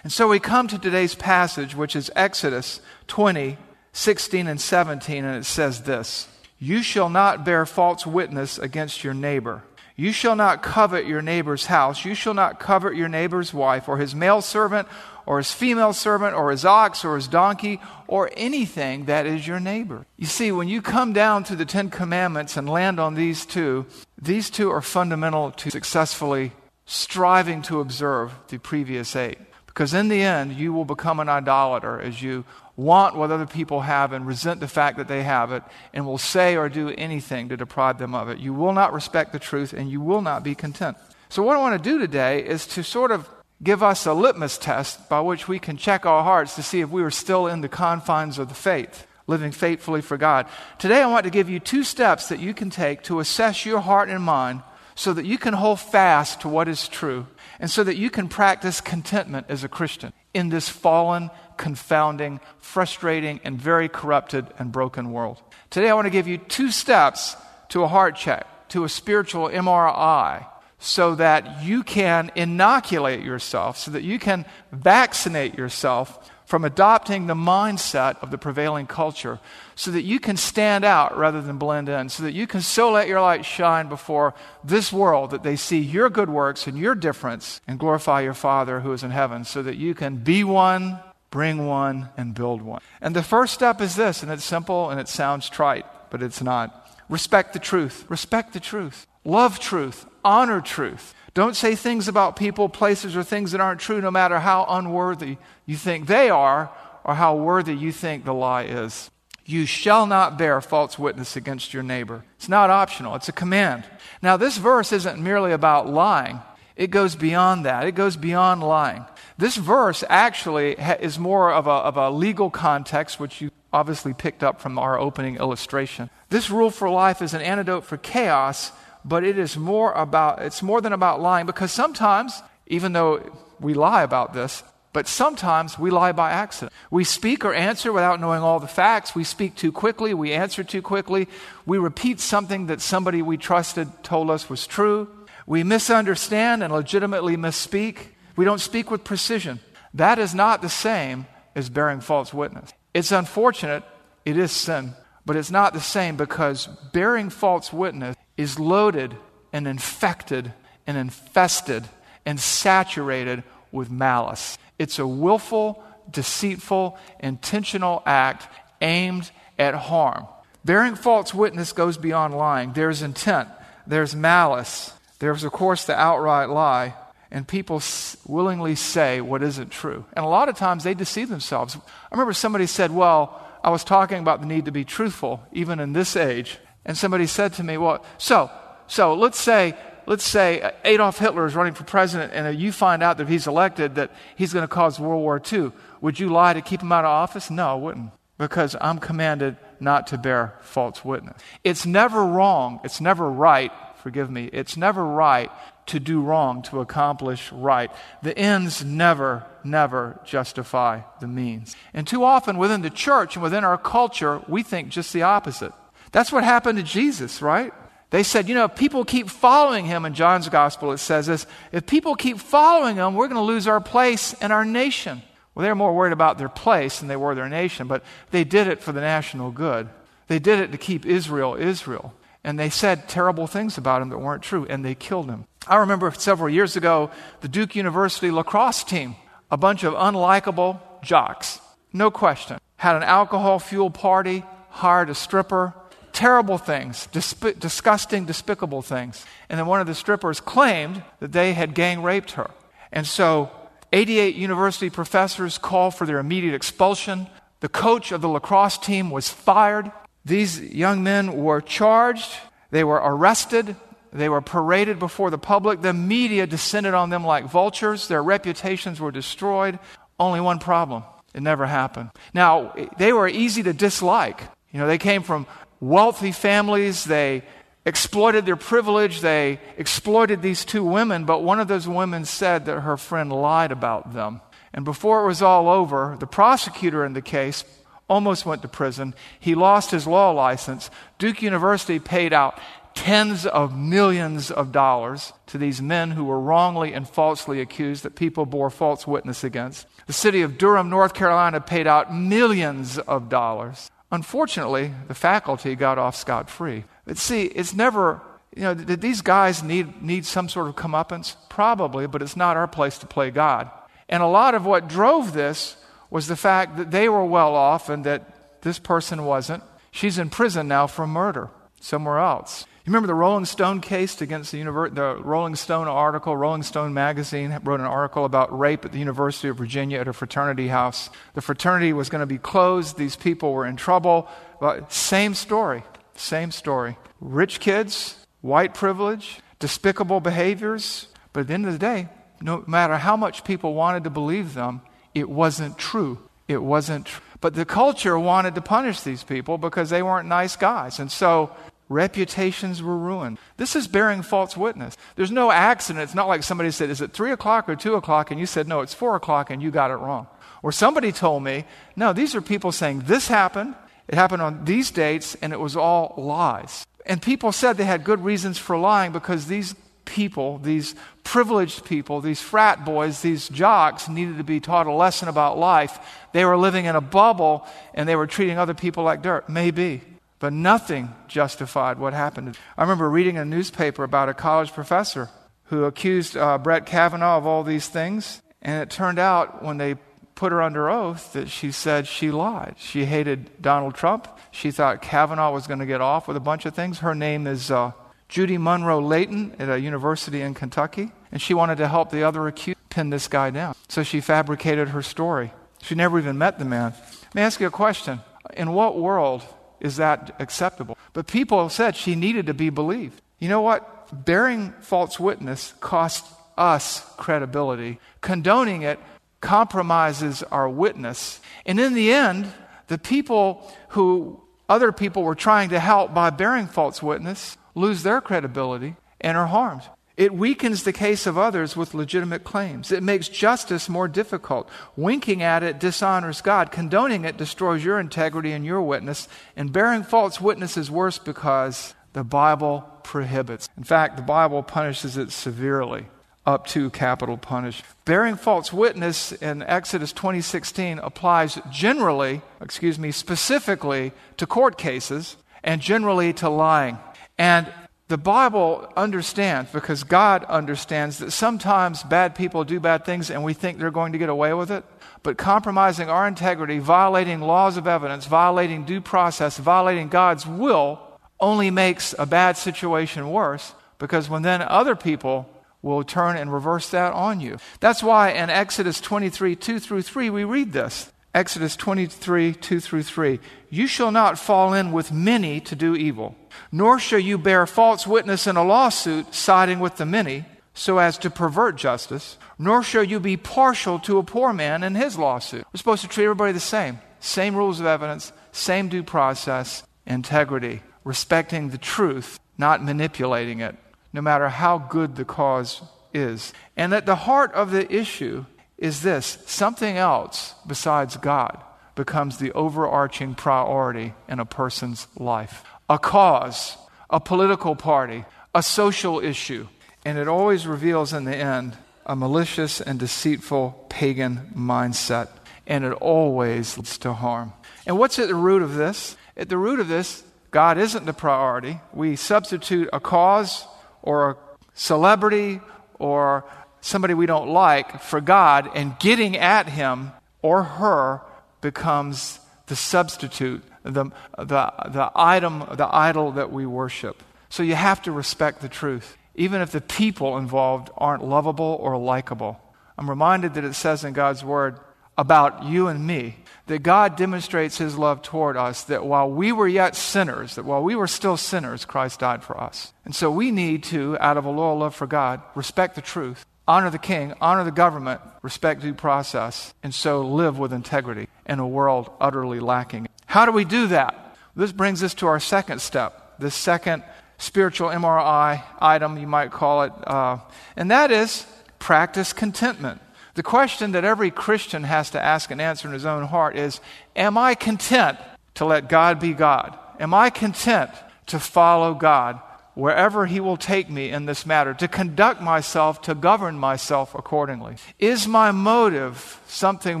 And 0.02 0.12
so 0.12 0.28
we 0.28 0.38
come 0.38 0.66
to 0.68 0.78
today's 0.78 1.14
passage, 1.14 1.76
which 1.76 1.94
is 1.94 2.10
Exodus 2.16 2.80
20, 3.08 3.58
16 3.92 4.46
and 4.46 4.60
17, 4.60 5.24
and 5.24 5.36
it 5.36 5.44
says 5.44 5.82
this 5.82 6.28
You 6.58 6.82
shall 6.82 7.08
not 7.08 7.44
bear 7.44 7.66
false 7.66 8.06
witness 8.06 8.58
against 8.58 9.04
your 9.04 9.14
neighbor. 9.14 9.62
You 9.96 10.12
shall 10.12 10.34
not 10.34 10.62
covet 10.62 11.04
your 11.04 11.20
neighbor's 11.20 11.66
house. 11.66 12.06
You 12.06 12.14
shall 12.14 12.32
not 12.32 12.58
covet 12.58 12.94
your 12.96 13.08
neighbor's 13.08 13.52
wife, 13.52 13.86
or 13.86 13.98
his 13.98 14.14
male 14.14 14.40
servant, 14.40 14.88
or 15.26 15.36
his 15.36 15.52
female 15.52 15.92
servant, 15.92 16.34
or 16.34 16.50
his 16.50 16.64
ox, 16.64 17.04
or 17.04 17.16
his 17.16 17.28
donkey, 17.28 17.80
or 18.06 18.30
anything 18.34 19.04
that 19.04 19.26
is 19.26 19.46
your 19.46 19.60
neighbor. 19.60 20.06
You 20.16 20.24
see, 20.24 20.52
when 20.52 20.68
you 20.68 20.80
come 20.80 21.12
down 21.12 21.44
to 21.44 21.54
the 21.54 21.66
Ten 21.66 21.90
Commandments 21.90 22.56
and 22.56 22.66
land 22.66 22.98
on 22.98 23.14
these 23.14 23.44
two, 23.44 23.84
these 24.16 24.48
two 24.48 24.70
are 24.70 24.80
fundamental 24.80 25.50
to 25.50 25.70
successfully 25.70 26.52
striving 26.86 27.60
to 27.62 27.80
observe 27.80 28.32
the 28.48 28.58
previous 28.58 29.14
eight. 29.14 29.38
Because 29.66 29.92
in 29.92 30.08
the 30.08 30.22
end, 30.22 30.54
you 30.54 30.72
will 30.72 30.84
become 30.84 31.20
an 31.20 31.28
idolater 31.28 32.00
as 32.00 32.22
you 32.22 32.44
want 32.80 33.14
what 33.14 33.30
other 33.30 33.46
people 33.46 33.82
have 33.82 34.12
and 34.12 34.26
resent 34.26 34.60
the 34.60 34.68
fact 34.68 34.96
that 34.96 35.08
they 35.08 35.22
have 35.22 35.52
it 35.52 35.62
and 35.92 36.06
will 36.06 36.18
say 36.18 36.56
or 36.56 36.68
do 36.68 36.88
anything 36.96 37.48
to 37.48 37.56
deprive 37.56 37.98
them 37.98 38.14
of 38.14 38.28
it. 38.28 38.38
You 38.38 38.54
will 38.54 38.72
not 38.72 38.92
respect 38.92 39.32
the 39.32 39.38
truth 39.38 39.72
and 39.72 39.90
you 39.90 40.00
will 40.00 40.22
not 40.22 40.42
be 40.42 40.54
content. 40.54 40.96
So, 41.28 41.42
what 41.42 41.56
I 41.56 41.60
want 41.60 41.82
to 41.82 41.90
do 41.90 41.98
today 41.98 42.44
is 42.44 42.66
to 42.68 42.82
sort 42.82 43.12
of 43.12 43.28
give 43.62 43.82
us 43.82 44.06
a 44.06 44.14
litmus 44.14 44.58
test 44.58 45.08
by 45.08 45.20
which 45.20 45.46
we 45.46 45.58
can 45.58 45.76
check 45.76 46.06
our 46.06 46.24
hearts 46.24 46.54
to 46.54 46.62
see 46.62 46.80
if 46.80 46.90
we 46.90 47.02
are 47.02 47.10
still 47.10 47.46
in 47.46 47.60
the 47.60 47.68
confines 47.68 48.38
of 48.38 48.48
the 48.48 48.54
faith, 48.54 49.06
living 49.26 49.52
faithfully 49.52 50.00
for 50.00 50.16
God. 50.16 50.46
Today, 50.78 51.02
I 51.02 51.06
want 51.06 51.24
to 51.24 51.30
give 51.30 51.50
you 51.50 51.60
two 51.60 51.84
steps 51.84 52.28
that 52.28 52.40
you 52.40 52.54
can 52.54 52.70
take 52.70 53.02
to 53.04 53.20
assess 53.20 53.66
your 53.66 53.80
heart 53.80 54.08
and 54.08 54.22
mind 54.24 54.62
so 54.94 55.12
that 55.12 55.26
you 55.26 55.38
can 55.38 55.54
hold 55.54 55.80
fast 55.80 56.40
to 56.40 56.48
what 56.48 56.68
is 56.68 56.88
true 56.88 57.26
and 57.58 57.70
so 57.70 57.84
that 57.84 57.96
you 57.96 58.10
can 58.10 58.28
practice 58.28 58.80
contentment 58.80 59.46
as 59.48 59.62
a 59.62 59.68
Christian 59.68 60.12
in 60.34 60.48
this 60.48 60.68
fallen, 60.68 61.30
confounding, 61.60 62.40
frustrating, 62.56 63.38
and 63.44 63.60
very 63.60 63.86
corrupted 63.86 64.46
and 64.58 64.72
broken 64.72 65.12
world. 65.12 65.38
Today, 65.68 65.90
I 65.90 65.94
want 65.94 66.06
to 66.06 66.10
give 66.10 66.26
you 66.26 66.38
two 66.38 66.70
steps 66.70 67.36
to 67.68 67.84
a 67.84 67.88
heart 67.88 68.16
check, 68.16 68.46
to 68.70 68.84
a 68.84 68.88
spiritual 68.88 69.50
MRI, 69.50 70.46
so 70.78 71.14
that 71.16 71.62
you 71.62 71.82
can 71.82 72.32
inoculate 72.34 73.22
yourself, 73.22 73.76
so 73.76 73.90
that 73.90 74.02
you 74.02 74.18
can 74.18 74.46
vaccinate 74.72 75.58
yourself 75.58 76.30
from 76.46 76.64
adopting 76.64 77.26
the 77.26 77.34
mindset 77.34 78.20
of 78.22 78.30
the 78.30 78.38
prevailing 78.38 78.86
culture 78.86 79.38
so 79.76 79.90
that 79.90 80.02
you 80.02 80.18
can 80.18 80.36
stand 80.38 80.82
out 80.84 81.16
rather 81.16 81.42
than 81.42 81.58
blend 81.58 81.90
in, 81.90 82.08
so 82.08 82.22
that 82.22 82.32
you 82.32 82.46
can 82.46 82.62
so 82.62 82.90
let 82.90 83.06
your 83.06 83.20
light 83.20 83.44
shine 83.44 83.88
before 83.88 84.34
this 84.64 84.90
world 84.92 85.30
that 85.30 85.42
they 85.42 85.56
see 85.56 85.78
your 85.78 86.08
good 86.08 86.30
works 86.30 86.66
and 86.66 86.78
your 86.78 86.94
difference 86.94 87.60
and 87.68 87.78
glorify 87.78 88.22
your 88.22 88.34
Father 88.34 88.80
who 88.80 88.92
is 88.92 89.04
in 89.04 89.10
heaven, 89.10 89.44
so 89.44 89.62
that 89.62 89.76
you 89.76 89.94
can 89.94 90.16
be 90.16 90.42
one, 90.42 90.98
bring 91.30 91.66
one, 91.66 92.08
and 92.16 92.34
build 92.34 92.62
one. 92.62 92.80
And 93.00 93.14
the 93.14 93.22
first 93.22 93.54
step 93.54 93.80
is 93.80 93.96
this, 93.96 94.22
and 94.22 94.30
it's 94.30 94.44
simple 94.44 94.90
and 94.90 95.00
it 95.00 95.08
sounds 95.08 95.48
trite, 95.48 95.86
but 96.10 96.22
it's 96.22 96.42
not. 96.42 96.88
Respect 97.08 97.52
the 97.52 97.58
truth. 97.58 98.04
Respect 98.08 98.52
the 98.52 98.60
truth. 98.60 99.06
Love 99.24 99.58
truth. 99.58 100.06
Honor 100.24 100.60
truth. 100.60 101.14
Don't 101.34 101.56
say 101.56 101.74
things 101.74 102.08
about 102.08 102.36
people, 102.36 102.68
places, 102.68 103.16
or 103.16 103.22
things 103.22 103.52
that 103.52 103.60
aren't 103.60 103.80
true, 103.80 104.00
no 104.00 104.10
matter 104.10 104.40
how 104.40 104.66
unworthy 104.68 105.36
you 105.66 105.76
think 105.76 106.06
they 106.06 106.28
are 106.28 106.70
or 107.04 107.14
how 107.14 107.36
worthy 107.36 107.74
you 107.74 107.92
think 107.92 108.24
the 108.24 108.34
lie 108.34 108.64
is. 108.64 109.10
You 109.44 109.66
shall 109.66 110.06
not 110.06 110.38
bear 110.38 110.60
false 110.60 110.98
witness 110.98 111.36
against 111.36 111.72
your 111.72 111.82
neighbor. 111.82 112.24
It's 112.36 112.48
not 112.48 112.70
optional, 112.70 113.14
it's 113.14 113.28
a 113.28 113.32
command. 113.32 113.84
Now, 114.22 114.36
this 114.36 114.58
verse 114.58 114.92
isn't 114.92 115.22
merely 115.22 115.52
about 115.52 115.88
lying, 115.88 116.40
it 116.76 116.90
goes 116.90 117.14
beyond 117.14 117.66
that. 117.66 117.86
It 117.86 117.92
goes 117.92 118.16
beyond 118.16 118.62
lying. 118.62 119.04
This 119.40 119.56
verse 119.56 120.04
actually 120.08 120.72
is 120.78 121.18
more 121.18 121.52
of 121.52 121.66
a, 121.66 121.70
of 121.70 121.96
a 121.96 122.10
legal 122.10 122.50
context, 122.50 123.18
which 123.18 123.40
you 123.40 123.50
obviously 123.72 124.14
picked 124.14 124.44
up 124.44 124.60
from 124.60 124.78
our 124.78 124.98
opening 124.98 125.36
illustration. 125.36 126.10
This 126.28 126.50
rule 126.50 126.70
for 126.70 126.88
life 126.88 127.22
is 127.22 127.34
an 127.34 127.40
antidote 127.40 127.84
for 127.84 127.96
chaos 127.96 128.70
but 129.04 129.24
it 129.24 129.38
is 129.38 129.56
more 129.56 129.92
about, 129.92 130.42
it's 130.42 130.62
more 130.62 130.80
than 130.80 130.92
about 130.92 131.20
lying 131.20 131.46
because 131.46 131.72
sometimes, 131.72 132.42
even 132.66 132.92
though 132.92 133.22
we 133.58 133.74
lie 133.74 134.02
about 134.02 134.32
this, 134.32 134.62
but 134.92 135.06
sometimes 135.06 135.78
we 135.78 135.90
lie 135.90 136.12
by 136.12 136.32
accident. 136.32 136.72
We 136.90 137.04
speak 137.04 137.44
or 137.44 137.54
answer 137.54 137.92
without 137.92 138.20
knowing 138.20 138.42
all 138.42 138.58
the 138.58 138.66
facts. 138.66 139.14
We 139.14 139.22
speak 139.22 139.54
too 139.54 139.70
quickly. 139.70 140.14
We 140.14 140.32
answer 140.32 140.64
too 140.64 140.82
quickly. 140.82 141.28
We 141.64 141.78
repeat 141.78 142.18
something 142.18 142.66
that 142.66 142.80
somebody 142.80 143.22
we 143.22 143.36
trusted 143.36 143.88
told 144.02 144.30
us 144.30 144.50
was 144.50 144.66
true. 144.66 145.08
We 145.46 145.62
misunderstand 145.62 146.64
and 146.64 146.72
legitimately 146.72 147.36
misspeak. 147.36 148.08
We 148.40 148.46
don't 148.46 148.58
speak 148.58 148.90
with 148.90 149.04
precision. 149.04 149.60
That 149.92 150.18
is 150.18 150.34
not 150.34 150.62
the 150.62 150.70
same 150.70 151.26
as 151.54 151.68
bearing 151.68 152.00
false 152.00 152.32
witness. 152.32 152.72
It's 152.94 153.12
unfortunate. 153.12 153.84
It 154.24 154.38
is 154.38 154.50
sin. 154.50 154.94
But 155.26 155.36
it's 155.36 155.50
not 155.50 155.74
the 155.74 155.80
same 155.82 156.16
because 156.16 156.66
bearing 156.94 157.28
false 157.28 157.70
witness 157.70 158.16
is 158.38 158.58
loaded 158.58 159.14
and 159.52 159.68
infected 159.68 160.54
and 160.86 160.96
infested 160.96 161.86
and 162.24 162.40
saturated 162.40 163.42
with 163.72 163.90
malice. 163.90 164.56
It's 164.78 164.98
a 164.98 165.06
willful, 165.06 165.84
deceitful, 166.10 166.98
intentional 167.18 168.02
act 168.06 168.48
aimed 168.80 169.30
at 169.58 169.74
harm. 169.74 170.26
Bearing 170.64 170.94
false 170.94 171.34
witness 171.34 171.74
goes 171.74 171.98
beyond 171.98 172.34
lying. 172.34 172.72
There's 172.72 173.02
intent, 173.02 173.50
there's 173.86 174.16
malice, 174.16 174.94
there's, 175.18 175.44
of 175.44 175.52
course, 175.52 175.84
the 175.84 175.94
outright 175.94 176.48
lie, 176.48 176.94
and 177.30 177.46
people 177.46 177.80
willingly 178.26 178.74
say 178.74 179.20
what 179.20 179.42
isn't 179.42 179.70
true. 179.70 180.04
And 180.14 180.24
a 180.24 180.28
lot 180.28 180.48
of 180.48 180.56
times 180.56 180.84
they 180.84 180.94
deceive 180.94 181.28
themselves. 181.28 181.76
I 181.76 181.80
remember 182.14 182.32
somebody 182.32 182.66
said, 182.66 182.90
Well, 182.90 183.40
I 183.62 183.70
was 183.70 183.84
talking 183.84 184.18
about 184.18 184.40
the 184.40 184.46
need 184.46 184.64
to 184.64 184.72
be 184.72 184.84
truthful, 184.84 185.42
even 185.52 185.80
in 185.80 185.92
this 185.92 186.16
age. 186.16 186.58
And 186.84 186.96
somebody 186.96 187.26
said 187.26 187.52
to 187.54 187.64
me, 187.64 187.76
Well, 187.76 188.04
so, 188.18 188.50
so 188.88 189.14
let's 189.14 189.38
say, 189.38 189.76
let's 190.06 190.24
say 190.24 190.60
uh, 190.60 190.72
Adolf 190.84 191.18
Hitler 191.18 191.46
is 191.46 191.54
running 191.54 191.74
for 191.74 191.84
president 191.84 192.32
and 192.32 192.46
uh, 192.46 192.50
you 192.50 192.72
find 192.72 193.02
out 193.02 193.18
that 193.18 193.28
he's 193.28 193.46
elected 193.46 193.94
that 193.94 194.10
he's 194.34 194.52
going 194.52 194.64
to 194.64 194.68
cause 194.68 194.98
World 194.98 195.22
War 195.22 195.40
II. 195.52 195.70
Would 196.00 196.18
you 196.18 196.30
lie 196.30 196.54
to 196.54 196.60
keep 196.60 196.82
him 196.82 196.90
out 196.90 197.04
of 197.04 197.10
office? 197.10 197.50
No, 197.50 197.68
I 197.68 197.74
wouldn't. 197.74 198.10
Because 198.38 198.74
I'm 198.80 198.98
commanded 198.98 199.56
not 199.80 200.08
to 200.08 200.18
bear 200.18 200.54
false 200.62 201.04
witness. 201.04 201.40
It's 201.62 201.84
never 201.84 202.24
wrong. 202.24 202.80
It's 202.82 203.00
never 203.00 203.30
right. 203.30 203.70
Forgive 204.02 204.30
me. 204.30 204.48
It's 204.50 204.78
never 204.78 205.04
right 205.04 205.50
to 205.90 206.00
do 206.00 206.20
wrong 206.20 206.62
to 206.62 206.80
accomplish 206.80 207.52
right. 207.52 207.90
The 208.22 208.36
ends 208.36 208.84
never, 208.84 209.44
never 209.62 210.20
justify 210.24 211.02
the 211.20 211.28
means. 211.28 211.76
And 211.92 212.06
too 212.06 212.24
often 212.24 212.58
within 212.58 212.82
the 212.82 212.90
church 212.90 213.36
and 213.36 213.42
within 213.42 213.64
our 213.64 213.78
culture, 213.78 214.42
we 214.48 214.62
think 214.62 214.88
just 214.88 215.12
the 215.12 215.22
opposite. 215.22 215.72
That's 216.12 216.32
what 216.32 216.44
happened 216.44 216.78
to 216.78 216.84
Jesus, 216.84 217.42
right? 217.42 217.72
They 218.10 218.22
said, 218.24 218.48
you 218.48 218.54
know, 218.54 218.64
if 218.64 218.74
people 218.74 219.04
keep 219.04 219.28
following 219.28 219.84
him, 219.84 220.04
in 220.04 220.14
John's 220.14 220.48
gospel 220.48 220.92
it 220.92 220.98
says 220.98 221.26
this, 221.26 221.46
if 221.70 221.86
people 221.86 222.16
keep 222.16 222.38
following 222.38 222.96
him, 222.96 223.14
we're 223.14 223.28
going 223.28 223.36
to 223.36 223.42
lose 223.42 223.68
our 223.68 223.80
place 223.80 224.32
in 224.34 224.50
our 224.50 224.64
nation. 224.64 225.22
Well, 225.54 225.64
they're 225.64 225.74
more 225.74 225.94
worried 225.94 226.12
about 226.12 226.38
their 226.38 226.48
place 226.48 226.98
than 226.98 227.08
they 227.08 227.16
were 227.16 227.34
their 227.34 227.48
nation, 227.48 227.86
but 227.86 228.02
they 228.30 228.44
did 228.44 228.66
it 228.66 228.80
for 228.80 228.92
the 228.92 229.00
national 229.00 229.50
good. 229.50 229.88
They 230.26 230.38
did 230.38 230.60
it 230.60 230.72
to 230.72 230.78
keep 230.78 231.06
Israel 231.06 231.56
Israel. 231.56 232.14
And 232.42 232.58
they 232.58 232.70
said 232.70 233.08
terrible 233.08 233.46
things 233.46 233.76
about 233.76 234.00
him 234.00 234.08
that 234.08 234.18
weren't 234.18 234.42
true, 234.42 234.66
and 234.68 234.84
they 234.84 234.94
killed 234.94 235.28
him. 235.28 235.44
I 235.66 235.76
remember 235.76 236.10
several 236.12 236.48
years 236.48 236.76
ago, 236.76 237.10
the 237.42 237.48
Duke 237.48 237.76
University 237.76 238.30
lacrosse 238.30 238.82
team, 238.82 239.16
a 239.50 239.56
bunch 239.56 239.84
of 239.84 239.94
unlikable 239.94 240.80
jocks, 241.02 241.60
no 241.92 242.10
question, 242.10 242.58
had 242.76 242.96
an 242.96 243.02
alcohol 243.02 243.58
fueled 243.58 243.94
party, 243.94 244.44
hired 244.70 245.10
a 245.10 245.14
stripper, 245.14 245.74
terrible 246.12 246.58
things, 246.58 247.06
disp- 247.08 247.58
disgusting, 247.58 248.24
despicable 248.24 248.82
things. 248.82 249.24
And 249.48 249.58
then 249.58 249.66
one 249.66 249.80
of 249.80 249.86
the 249.86 249.94
strippers 249.94 250.40
claimed 250.40 251.02
that 251.20 251.32
they 251.32 251.52
had 251.52 251.74
gang 251.74 252.02
raped 252.02 252.32
her. 252.32 252.50
And 252.90 253.06
so 253.06 253.50
88 253.92 254.34
university 254.34 254.88
professors 254.88 255.58
called 255.58 255.94
for 255.94 256.06
their 256.06 256.18
immediate 256.18 256.54
expulsion. 256.54 257.26
The 257.60 257.68
coach 257.68 258.12
of 258.12 258.20
the 258.20 258.28
lacrosse 258.28 258.78
team 258.78 259.10
was 259.10 259.28
fired. 259.28 259.90
These 260.24 260.60
young 260.60 261.02
men 261.02 261.36
were 261.36 261.60
charged, 261.60 262.30
they 262.70 262.84
were 262.84 263.00
arrested, 263.02 263.76
they 264.12 264.28
were 264.28 264.40
paraded 264.40 264.98
before 264.98 265.30
the 265.30 265.38
public. 265.38 265.82
The 265.82 265.92
media 265.92 266.46
descended 266.46 266.94
on 266.94 267.10
them 267.10 267.24
like 267.24 267.44
vultures. 267.44 268.08
Their 268.08 268.22
reputations 268.22 269.00
were 269.00 269.12
destroyed. 269.12 269.78
Only 270.18 270.40
one 270.40 270.58
problem 270.58 271.04
it 271.34 271.42
never 271.42 271.66
happened. 271.66 272.10
Now, 272.34 272.74
they 272.98 273.12
were 273.12 273.28
easy 273.28 273.62
to 273.62 273.72
dislike. 273.72 274.40
You 274.72 274.80
know, 274.80 274.86
they 274.86 274.98
came 274.98 275.22
from 275.22 275.46
wealthy 275.80 276.32
families. 276.32 277.04
They, 277.04 277.42
exploited 277.84 278.46
their 278.46 278.56
privilege. 278.56 279.20
They 279.20 279.60
exploited 279.76 280.42
these 280.42 280.64
two 280.64 280.84
women, 280.84 281.24
but 281.24 281.42
one 281.42 281.60
of 281.60 281.68
those 281.68 281.88
women 281.88 282.24
said 282.24 282.66
that 282.66 282.80
her 282.80 282.96
friend 282.96 283.32
lied 283.32 283.72
about 283.72 284.12
them. 284.12 284.40
And 284.72 284.84
before 284.84 285.24
it 285.24 285.26
was 285.26 285.42
all 285.42 285.68
over, 285.68 286.16
the 286.20 286.26
prosecutor 286.26 287.04
in 287.04 287.14
the 287.14 287.22
case 287.22 287.64
almost 288.08 288.46
went 288.46 288.62
to 288.62 288.68
prison. 288.68 289.14
He 289.38 289.54
lost 289.54 289.90
his 289.90 290.06
law 290.06 290.30
license. 290.30 290.90
Duke 291.18 291.42
University 291.42 291.98
paid 291.98 292.32
out 292.32 292.58
tens 292.94 293.46
of 293.46 293.76
millions 293.76 294.50
of 294.50 294.72
dollars 294.72 295.32
to 295.46 295.58
these 295.58 295.80
men 295.80 296.12
who 296.12 296.24
were 296.24 296.40
wrongly 296.40 296.92
and 296.92 297.08
falsely 297.08 297.60
accused 297.60 298.02
that 298.02 298.14
people 298.14 298.46
bore 298.46 298.70
false 298.70 299.06
witness 299.06 299.44
against. 299.44 299.86
The 300.06 300.12
city 300.12 300.42
of 300.42 300.58
Durham, 300.58 300.90
North 300.90 301.14
Carolina 301.14 301.60
paid 301.60 301.86
out 301.86 302.14
millions 302.14 302.98
of 302.98 303.28
dollars. 303.28 303.90
Unfortunately, 304.12 304.92
the 305.08 305.14
faculty 305.14 305.76
got 305.76 305.98
off 305.98 306.16
scot 306.16 306.50
free. 306.50 306.84
But 307.04 307.16
see, 307.16 307.44
it's 307.44 307.74
never, 307.74 308.20
you 308.54 308.62
know, 308.62 308.74
did 308.74 309.00
these 309.00 309.22
guys 309.22 309.62
need, 309.62 310.02
need 310.02 310.26
some 310.26 310.48
sort 310.48 310.68
of 310.68 310.76
comeuppance? 310.76 311.36
Probably, 311.48 312.06
but 312.06 312.22
it's 312.22 312.36
not 312.36 312.56
our 312.56 312.68
place 312.68 312.98
to 312.98 313.06
play 313.06 313.30
God. 313.30 313.70
And 314.08 314.22
a 314.22 314.26
lot 314.26 314.54
of 314.54 314.66
what 314.66 314.88
drove 314.88 315.32
this 315.32 315.76
was 316.10 316.26
the 316.26 316.36
fact 316.36 316.76
that 316.76 316.90
they 316.90 317.08
were 317.08 317.24
well 317.24 317.54
off 317.54 317.88
and 317.88 318.04
that 318.04 318.62
this 318.62 318.78
person 318.78 319.24
wasn't. 319.24 319.62
She's 319.92 320.18
in 320.18 320.30
prison 320.30 320.68
now 320.68 320.86
for 320.86 321.06
murder 321.06 321.50
somewhere 321.80 322.18
else. 322.18 322.66
Remember 322.90 323.06
the 323.06 323.14
Rolling 323.14 323.44
Stone 323.44 323.82
case 323.82 324.20
against 324.20 324.50
the, 324.50 324.60
univer- 324.60 324.92
the 324.92 325.14
Rolling 325.22 325.54
Stone 325.54 325.86
article? 325.86 326.36
Rolling 326.36 326.64
Stone 326.64 326.92
magazine 326.92 327.56
wrote 327.62 327.78
an 327.78 327.86
article 327.86 328.24
about 328.24 328.58
rape 328.58 328.84
at 328.84 328.90
the 328.90 328.98
University 328.98 329.46
of 329.46 329.58
Virginia 329.58 330.00
at 330.00 330.08
a 330.08 330.12
fraternity 330.12 330.66
house. 330.66 331.08
The 331.34 331.40
fraternity 331.40 331.92
was 331.92 332.08
going 332.08 332.18
to 332.18 332.26
be 332.26 332.36
closed. 332.36 332.98
These 332.98 333.14
people 333.14 333.52
were 333.52 333.64
in 333.64 333.76
trouble. 333.76 334.28
But 334.60 334.92
same 334.92 335.34
story. 335.34 335.84
Same 336.16 336.50
story. 336.50 336.98
Rich 337.20 337.60
kids, 337.60 338.26
white 338.40 338.74
privilege, 338.74 339.38
despicable 339.60 340.18
behaviors. 340.18 341.06
But 341.32 341.42
at 341.42 341.46
the 341.46 341.54
end 341.54 341.66
of 341.66 341.72
the 341.72 341.78
day, 341.78 342.08
no 342.40 342.64
matter 342.66 342.96
how 342.96 343.16
much 343.16 343.44
people 343.44 343.74
wanted 343.74 344.02
to 344.02 344.10
believe 344.10 344.54
them, 344.54 344.80
it 345.14 345.30
wasn't 345.30 345.78
true. 345.78 346.18
It 346.48 346.60
wasn't 346.60 347.06
true. 347.06 347.22
But 347.40 347.54
the 347.54 347.64
culture 347.64 348.18
wanted 348.18 348.56
to 348.56 348.60
punish 348.60 349.02
these 349.02 349.22
people 349.22 349.58
because 349.58 349.90
they 349.90 350.02
weren't 350.02 350.26
nice 350.26 350.56
guys. 350.56 350.98
And 350.98 351.10
so 351.10 351.54
reputations 351.90 352.82
were 352.82 352.96
ruined. 352.96 353.38
This 353.58 353.76
is 353.76 353.86
bearing 353.86 354.22
false 354.22 354.56
witness. 354.56 354.96
There's 355.16 355.32
no 355.32 355.50
accident. 355.50 356.04
It's 356.04 356.14
not 356.14 356.28
like 356.28 356.42
somebody 356.42 356.70
said, 356.70 356.88
Is 356.88 357.02
it 357.02 357.12
3 357.12 357.32
o'clock 357.32 357.68
or 357.68 357.76
2 357.76 357.96
o'clock? 357.96 358.30
And 358.30 358.40
you 358.40 358.46
said, 358.46 358.66
No, 358.66 358.80
it's 358.80 358.94
4 358.94 359.16
o'clock 359.16 359.50
and 359.50 359.60
you 359.60 359.70
got 359.70 359.90
it 359.90 359.96
wrong. 359.96 360.28
Or 360.62 360.72
somebody 360.72 361.12
told 361.12 361.42
me, 361.42 361.66
No, 361.96 362.14
these 362.14 362.34
are 362.34 362.40
people 362.40 362.72
saying 362.72 363.00
this 363.00 363.28
happened, 363.28 363.74
it 364.08 364.14
happened 364.14 364.40
on 364.40 364.64
these 364.64 364.90
dates, 364.90 365.34
and 365.42 365.52
it 365.52 365.60
was 365.60 365.76
all 365.76 366.14
lies. 366.16 366.86
And 367.04 367.20
people 367.20 367.50
said 367.50 367.76
they 367.76 367.84
had 367.84 368.04
good 368.04 368.24
reasons 368.24 368.56
for 368.56 368.78
lying 368.78 369.10
because 369.10 369.46
these 369.46 369.74
people, 370.04 370.58
these 370.58 370.94
privileged 371.24 371.84
people, 371.84 372.20
these 372.20 372.40
frat 372.40 372.84
boys, 372.84 373.20
these 373.20 373.48
jocks 373.48 374.08
needed 374.08 374.38
to 374.38 374.44
be 374.44 374.60
taught 374.60 374.86
a 374.86 374.92
lesson 374.92 375.28
about 375.28 375.58
life. 375.58 375.98
They 376.32 376.44
were 376.44 376.56
living 376.56 376.84
in 376.84 376.94
a 376.94 377.00
bubble 377.00 377.66
and 377.94 378.08
they 378.08 378.16
were 378.16 378.26
treating 378.26 378.58
other 378.58 378.74
people 378.74 379.02
like 379.02 379.22
dirt. 379.22 379.48
Maybe. 379.48 380.02
But 380.40 380.52
nothing 380.54 381.14
justified 381.28 381.98
what 381.98 382.14
happened. 382.14 382.58
I 382.76 382.82
remember 382.82 383.08
reading 383.08 383.38
a 383.38 383.44
newspaper 383.44 384.02
about 384.02 384.28
a 384.28 384.34
college 384.34 384.72
professor 384.72 385.28
who 385.64 385.84
accused 385.84 386.36
uh, 386.36 386.58
Brett 386.58 386.86
Kavanaugh 386.86 387.36
of 387.36 387.46
all 387.46 387.62
these 387.62 387.86
things. 387.86 388.42
And 388.62 388.82
it 388.82 388.90
turned 388.90 389.18
out 389.18 389.62
when 389.62 389.76
they 389.76 389.96
put 390.34 390.52
her 390.52 390.62
under 390.62 390.88
oath 390.88 391.34
that 391.34 391.50
she 391.50 391.70
said 391.70 392.06
she 392.06 392.30
lied. 392.30 392.74
She 392.78 393.04
hated 393.04 393.62
Donald 393.62 393.94
Trump. 393.94 394.26
She 394.50 394.70
thought 394.70 395.02
Kavanaugh 395.02 395.52
was 395.52 395.66
going 395.66 395.80
to 395.80 395.86
get 395.86 396.00
off 396.00 396.26
with 396.26 396.36
a 396.36 396.40
bunch 396.40 396.64
of 396.64 396.74
things. 396.74 397.00
Her 397.00 397.14
name 397.14 397.46
is 397.46 397.70
uh, 397.70 397.92
Judy 398.28 398.56
Munro 398.56 398.98
Leighton 399.00 399.54
at 399.58 399.68
a 399.68 399.78
university 399.78 400.40
in 400.40 400.54
Kentucky, 400.54 401.12
and 401.30 401.42
she 401.42 401.52
wanted 401.52 401.76
to 401.76 401.88
help 401.88 402.10
the 402.10 402.22
other 402.22 402.48
accused 402.48 402.78
pin 402.88 403.10
this 403.10 403.28
guy 403.28 403.50
down. 403.50 403.74
So 403.88 404.02
she 404.02 404.22
fabricated 404.22 404.88
her 404.88 405.02
story. 405.02 405.52
She 405.82 405.94
never 405.94 406.18
even 406.18 406.38
met 406.38 406.58
the 406.58 406.64
man. 406.64 406.94
Let 407.22 407.34
me 407.34 407.42
ask 407.42 407.60
you 407.60 407.66
a 407.66 407.70
question. 407.70 408.20
In 408.56 408.72
what 408.72 408.98
world 408.98 409.44
is 409.80 409.96
that 409.96 410.34
acceptable? 410.38 410.96
But 411.12 411.26
people 411.26 411.68
said 411.68 411.96
she 411.96 412.14
needed 412.14 412.46
to 412.46 412.54
be 412.54 412.70
believed. 412.70 413.20
You 413.38 413.48
know 413.48 413.62
what? 413.62 414.24
Bearing 414.24 414.72
false 414.80 415.18
witness 415.18 415.74
costs 415.80 416.32
us 416.56 417.04
credibility. 417.16 417.98
Condoning 418.20 418.82
it 418.82 418.98
compromises 419.40 420.42
our 420.44 420.68
witness. 420.68 421.40
And 421.64 421.80
in 421.80 421.94
the 421.94 422.12
end, 422.12 422.52
the 422.88 422.98
people 422.98 423.72
who 423.90 424.40
other 424.68 424.92
people 424.92 425.22
were 425.22 425.34
trying 425.34 425.70
to 425.70 425.80
help 425.80 426.12
by 426.14 426.30
bearing 426.30 426.66
false 426.66 427.02
witness 427.02 427.56
lose 427.74 428.02
their 428.02 428.20
credibility 428.20 428.96
and 429.20 429.36
are 429.36 429.46
harmed. 429.46 429.82
It 430.20 430.34
weakens 430.34 430.82
the 430.82 430.92
case 430.92 431.26
of 431.26 431.38
others 431.38 431.78
with 431.78 431.94
legitimate 431.94 432.44
claims. 432.44 432.92
It 432.92 433.02
makes 433.02 433.26
justice 433.26 433.88
more 433.88 434.06
difficult. 434.06 434.68
Winking 434.94 435.42
at 435.42 435.62
it 435.62 435.80
dishonors 435.80 436.42
God. 436.42 436.70
Condoning 436.70 437.24
it 437.24 437.38
destroys 437.38 437.82
your 437.82 437.98
integrity 437.98 438.52
and 438.52 438.62
your 438.62 438.82
witness. 438.82 439.28
And 439.56 439.72
bearing 439.72 440.02
false 440.02 440.38
witness 440.38 440.76
is 440.76 440.90
worse 440.90 441.16
because 441.16 441.94
the 442.12 442.22
Bible 442.22 442.84
prohibits. 443.02 443.66
In 443.78 443.84
fact, 443.84 444.18
the 444.18 444.22
Bible 444.22 444.62
punishes 444.62 445.16
it 445.16 445.32
severely, 445.32 446.08
up 446.44 446.66
to 446.66 446.90
capital 446.90 447.38
punishment. 447.38 447.88
Bearing 448.04 448.36
false 448.36 448.74
witness 448.74 449.32
in 449.32 449.62
Exodus 449.62 450.12
20:16 450.12 450.98
applies 450.98 451.58
generally, 451.70 452.42
excuse 452.60 452.98
me, 452.98 453.10
specifically 453.10 454.12
to 454.36 454.46
court 454.46 454.76
cases 454.76 455.38
and 455.64 455.80
generally 455.80 456.34
to 456.34 456.50
lying. 456.50 456.98
And 457.38 457.72
the 458.10 458.18
Bible 458.18 458.92
understands, 458.96 459.70
because 459.70 460.02
God 460.02 460.42
understands, 460.44 461.18
that 461.18 461.30
sometimes 461.30 462.02
bad 462.02 462.34
people 462.34 462.64
do 462.64 462.80
bad 462.80 463.04
things 463.04 463.30
and 463.30 463.44
we 463.44 463.54
think 463.54 463.78
they're 463.78 463.92
going 463.92 464.10
to 464.10 464.18
get 464.18 464.28
away 464.28 464.52
with 464.52 464.72
it. 464.72 464.84
But 465.22 465.38
compromising 465.38 466.10
our 466.10 466.26
integrity, 466.26 466.80
violating 466.80 467.40
laws 467.40 467.76
of 467.76 467.86
evidence, 467.86 468.26
violating 468.26 468.84
due 468.84 469.00
process, 469.00 469.58
violating 469.58 470.08
God's 470.08 470.44
will 470.44 470.98
only 471.38 471.70
makes 471.70 472.12
a 472.18 472.26
bad 472.26 472.56
situation 472.56 473.30
worse 473.30 473.74
because 474.00 474.28
when 474.28 474.42
then 474.42 474.60
other 474.60 474.96
people 474.96 475.48
will 475.80 476.02
turn 476.02 476.36
and 476.36 476.52
reverse 476.52 476.90
that 476.90 477.12
on 477.12 477.40
you. 477.40 477.58
That's 477.78 478.02
why 478.02 478.32
in 478.32 478.50
Exodus 478.50 479.00
23 479.00 479.54
2 479.54 479.78
through 479.78 480.02
3, 480.02 480.30
we 480.30 480.42
read 480.42 480.72
this. 480.72 481.12
Exodus 481.34 481.76
23 481.76 482.54
2 482.54 482.80
through 482.80 483.02
3. 483.02 483.40
You 483.68 483.86
shall 483.86 484.10
not 484.10 484.38
fall 484.38 484.74
in 484.74 484.92
with 484.92 485.12
many 485.12 485.60
to 485.60 485.76
do 485.76 485.94
evil 485.94 486.36
nor 486.72 486.98
shall 486.98 487.18
you 487.18 487.38
bear 487.38 487.66
false 487.66 488.06
witness 488.06 488.46
in 488.46 488.56
a 488.56 488.64
lawsuit 488.64 489.34
siding 489.34 489.80
with 489.80 489.96
the 489.96 490.06
many, 490.06 490.44
so 490.74 490.98
as 490.98 491.18
to 491.18 491.30
pervert 491.30 491.76
justice, 491.76 492.38
nor 492.58 492.82
shall 492.82 493.02
you 493.02 493.20
be 493.20 493.36
partial 493.36 493.98
to 493.98 494.18
a 494.18 494.22
poor 494.22 494.52
man 494.52 494.82
in 494.82 494.94
his 494.94 495.18
lawsuit. 495.18 495.64
We're 495.72 495.78
supposed 495.78 496.02
to 496.02 496.08
treat 496.08 496.24
everybody 496.24 496.52
the 496.52 496.60
same. 496.60 497.00
Same 497.18 497.54
rules 497.54 497.80
of 497.80 497.86
evidence, 497.86 498.32
same 498.52 498.88
due 498.88 499.02
process, 499.02 499.82
integrity, 500.06 500.82
respecting 501.04 501.70
the 501.70 501.78
truth, 501.78 502.38
not 502.56 502.82
manipulating 502.82 503.60
it, 503.60 503.76
no 504.12 504.22
matter 504.22 504.48
how 504.48 504.78
good 504.78 505.16
the 505.16 505.24
cause 505.24 505.82
is. 506.14 506.52
And 506.76 506.94
at 506.94 507.06
the 507.06 507.16
heart 507.16 507.52
of 507.52 507.72
the 507.72 507.92
issue 507.92 508.46
is 508.80 509.02
this 509.02 509.38
something 509.46 509.96
else 509.96 510.54
besides 510.66 511.16
God 511.18 511.62
becomes 511.94 512.38
the 512.38 512.50
overarching 512.52 513.34
priority 513.34 514.14
in 514.26 514.40
a 514.40 514.46
person's 514.46 515.06
life 515.16 515.62
a 515.88 515.98
cause, 515.98 516.76
a 517.10 517.20
political 517.20 517.74
party, 517.74 518.24
a 518.54 518.62
social 518.62 519.18
issue. 519.18 519.66
And 520.04 520.16
it 520.18 520.28
always 520.28 520.66
reveals 520.66 521.12
in 521.12 521.24
the 521.24 521.36
end 521.36 521.76
a 522.06 522.14
malicious 522.14 522.80
and 522.80 522.98
deceitful 522.98 523.86
pagan 523.88 524.52
mindset. 524.56 525.28
And 525.66 525.84
it 525.84 525.92
always 525.94 526.78
leads 526.78 526.96
to 526.98 527.12
harm. 527.12 527.52
And 527.86 527.98
what's 527.98 528.18
at 528.20 528.28
the 528.28 528.34
root 528.36 528.62
of 528.62 528.76
this? 528.76 529.16
At 529.36 529.48
the 529.48 529.58
root 529.58 529.80
of 529.80 529.88
this, 529.88 530.22
God 530.52 530.78
isn't 530.78 531.06
the 531.06 531.12
priority. 531.12 531.80
We 531.92 532.14
substitute 532.16 532.88
a 532.92 533.00
cause 533.00 533.66
or 534.00 534.30
a 534.30 534.36
celebrity 534.74 535.60
or 535.98 536.44
somebody 536.80 537.14
we 537.14 537.26
don't 537.26 537.48
like 537.48 538.02
for 538.02 538.20
God, 538.20 538.70
and 538.74 538.98
getting 538.98 539.36
at 539.36 539.68
him 539.68 540.12
or 540.42 540.62
her 540.62 541.22
becomes 541.60 542.40
the 542.66 542.76
substitute 542.76 543.62
the, 543.82 544.10
the, 544.38 544.72
the 544.88 545.10
item, 545.14 545.64
the 545.72 545.88
idol 545.90 546.32
that 546.32 546.52
we 546.52 546.66
worship. 546.66 547.22
So 547.48 547.62
you 547.62 547.74
have 547.74 548.02
to 548.02 548.12
respect 548.12 548.60
the 548.60 548.68
truth, 548.68 549.16
even 549.34 549.60
if 549.60 549.72
the 549.72 549.80
people 549.80 550.36
involved 550.38 550.90
aren't 550.96 551.24
lovable 551.24 551.78
or 551.80 551.96
likable. 551.96 552.60
I'm 552.98 553.08
reminded 553.08 553.54
that 553.54 553.64
it 553.64 553.74
says 553.74 554.04
in 554.04 554.12
God's 554.12 554.44
Word 554.44 554.78
about 555.16 555.64
you 555.64 555.88
and 555.88 556.06
me 556.06 556.36
that 556.66 556.82
God 556.82 557.16
demonstrates 557.16 557.78
His 557.78 557.98
love 557.98 558.22
toward 558.22 558.56
us, 558.56 558.84
that 558.84 559.04
while 559.04 559.30
we 559.30 559.52
were 559.52 559.66
yet 559.66 559.96
sinners, 559.96 560.54
that 560.54 560.64
while 560.64 560.82
we 560.82 560.94
were 560.94 561.08
still 561.08 561.36
sinners, 561.36 561.84
Christ 561.84 562.20
died 562.20 562.44
for 562.44 562.60
us. 562.60 562.92
And 563.04 563.14
so 563.14 563.30
we 563.30 563.50
need 563.50 563.82
to, 563.84 564.16
out 564.20 564.36
of 564.36 564.44
a 564.44 564.50
loyal 564.50 564.78
love 564.78 564.94
for 564.94 565.06
God, 565.06 565.42
respect 565.54 565.94
the 565.94 566.02
truth, 566.02 566.44
honor 566.70 566.88
the 566.88 566.98
king, 566.98 567.34
honor 567.40 567.64
the 567.64 567.72
government, 567.72 568.20
respect 568.42 568.80
due 568.80 568.94
process, 568.94 569.74
and 569.82 569.92
so 569.92 570.20
live 570.20 570.56
with 570.56 570.72
integrity 570.72 571.26
in 571.44 571.58
a 571.58 571.66
world 571.66 572.08
utterly 572.20 572.60
lacking. 572.60 573.08
How 573.26 573.44
do 573.44 573.50
we 573.50 573.64
do 573.64 573.88
that? 573.88 574.36
This 574.54 574.70
brings 574.70 575.02
us 575.02 575.12
to 575.14 575.26
our 575.26 575.40
second 575.40 575.80
step, 575.80 576.38
the 576.38 576.48
second 576.48 577.02
spiritual 577.38 577.88
MRI 577.88 578.62
item, 578.78 579.18
you 579.18 579.26
might 579.26 579.50
call 579.50 579.82
it, 579.82 579.92
uh, 580.06 580.38
and 580.76 580.92
that 580.92 581.10
is 581.10 581.44
practice 581.80 582.32
contentment. 582.32 583.00
The 583.34 583.42
question 583.42 583.90
that 583.92 584.04
every 584.04 584.30
Christian 584.30 584.84
has 584.84 585.10
to 585.10 585.20
ask 585.20 585.50
and 585.50 585.60
answer 585.60 585.88
in 585.88 585.94
his 585.94 586.06
own 586.06 586.24
heart 586.26 586.56
is 586.56 586.80
Am 587.16 587.36
I 587.36 587.56
content 587.56 588.16
to 588.54 588.64
let 588.64 588.88
God 588.88 589.18
be 589.18 589.32
God? 589.32 589.76
Am 589.98 590.14
I 590.14 590.30
content 590.30 590.90
to 591.26 591.40
follow 591.40 591.94
God 591.94 592.40
wherever 592.80 593.26
He 593.26 593.38
will 593.38 593.56
take 593.56 593.90
me 593.90 594.10
in 594.10 594.26
this 594.26 594.44
matter, 594.46 594.74
to 594.74 594.88
conduct 594.88 595.40
myself, 595.40 596.02
to 596.02 596.14
govern 596.14 596.58
myself 596.58 597.14
accordingly? 597.14 597.76
Is 597.98 598.26
my 598.26 598.50
motive 598.50 599.40
something 599.46 600.00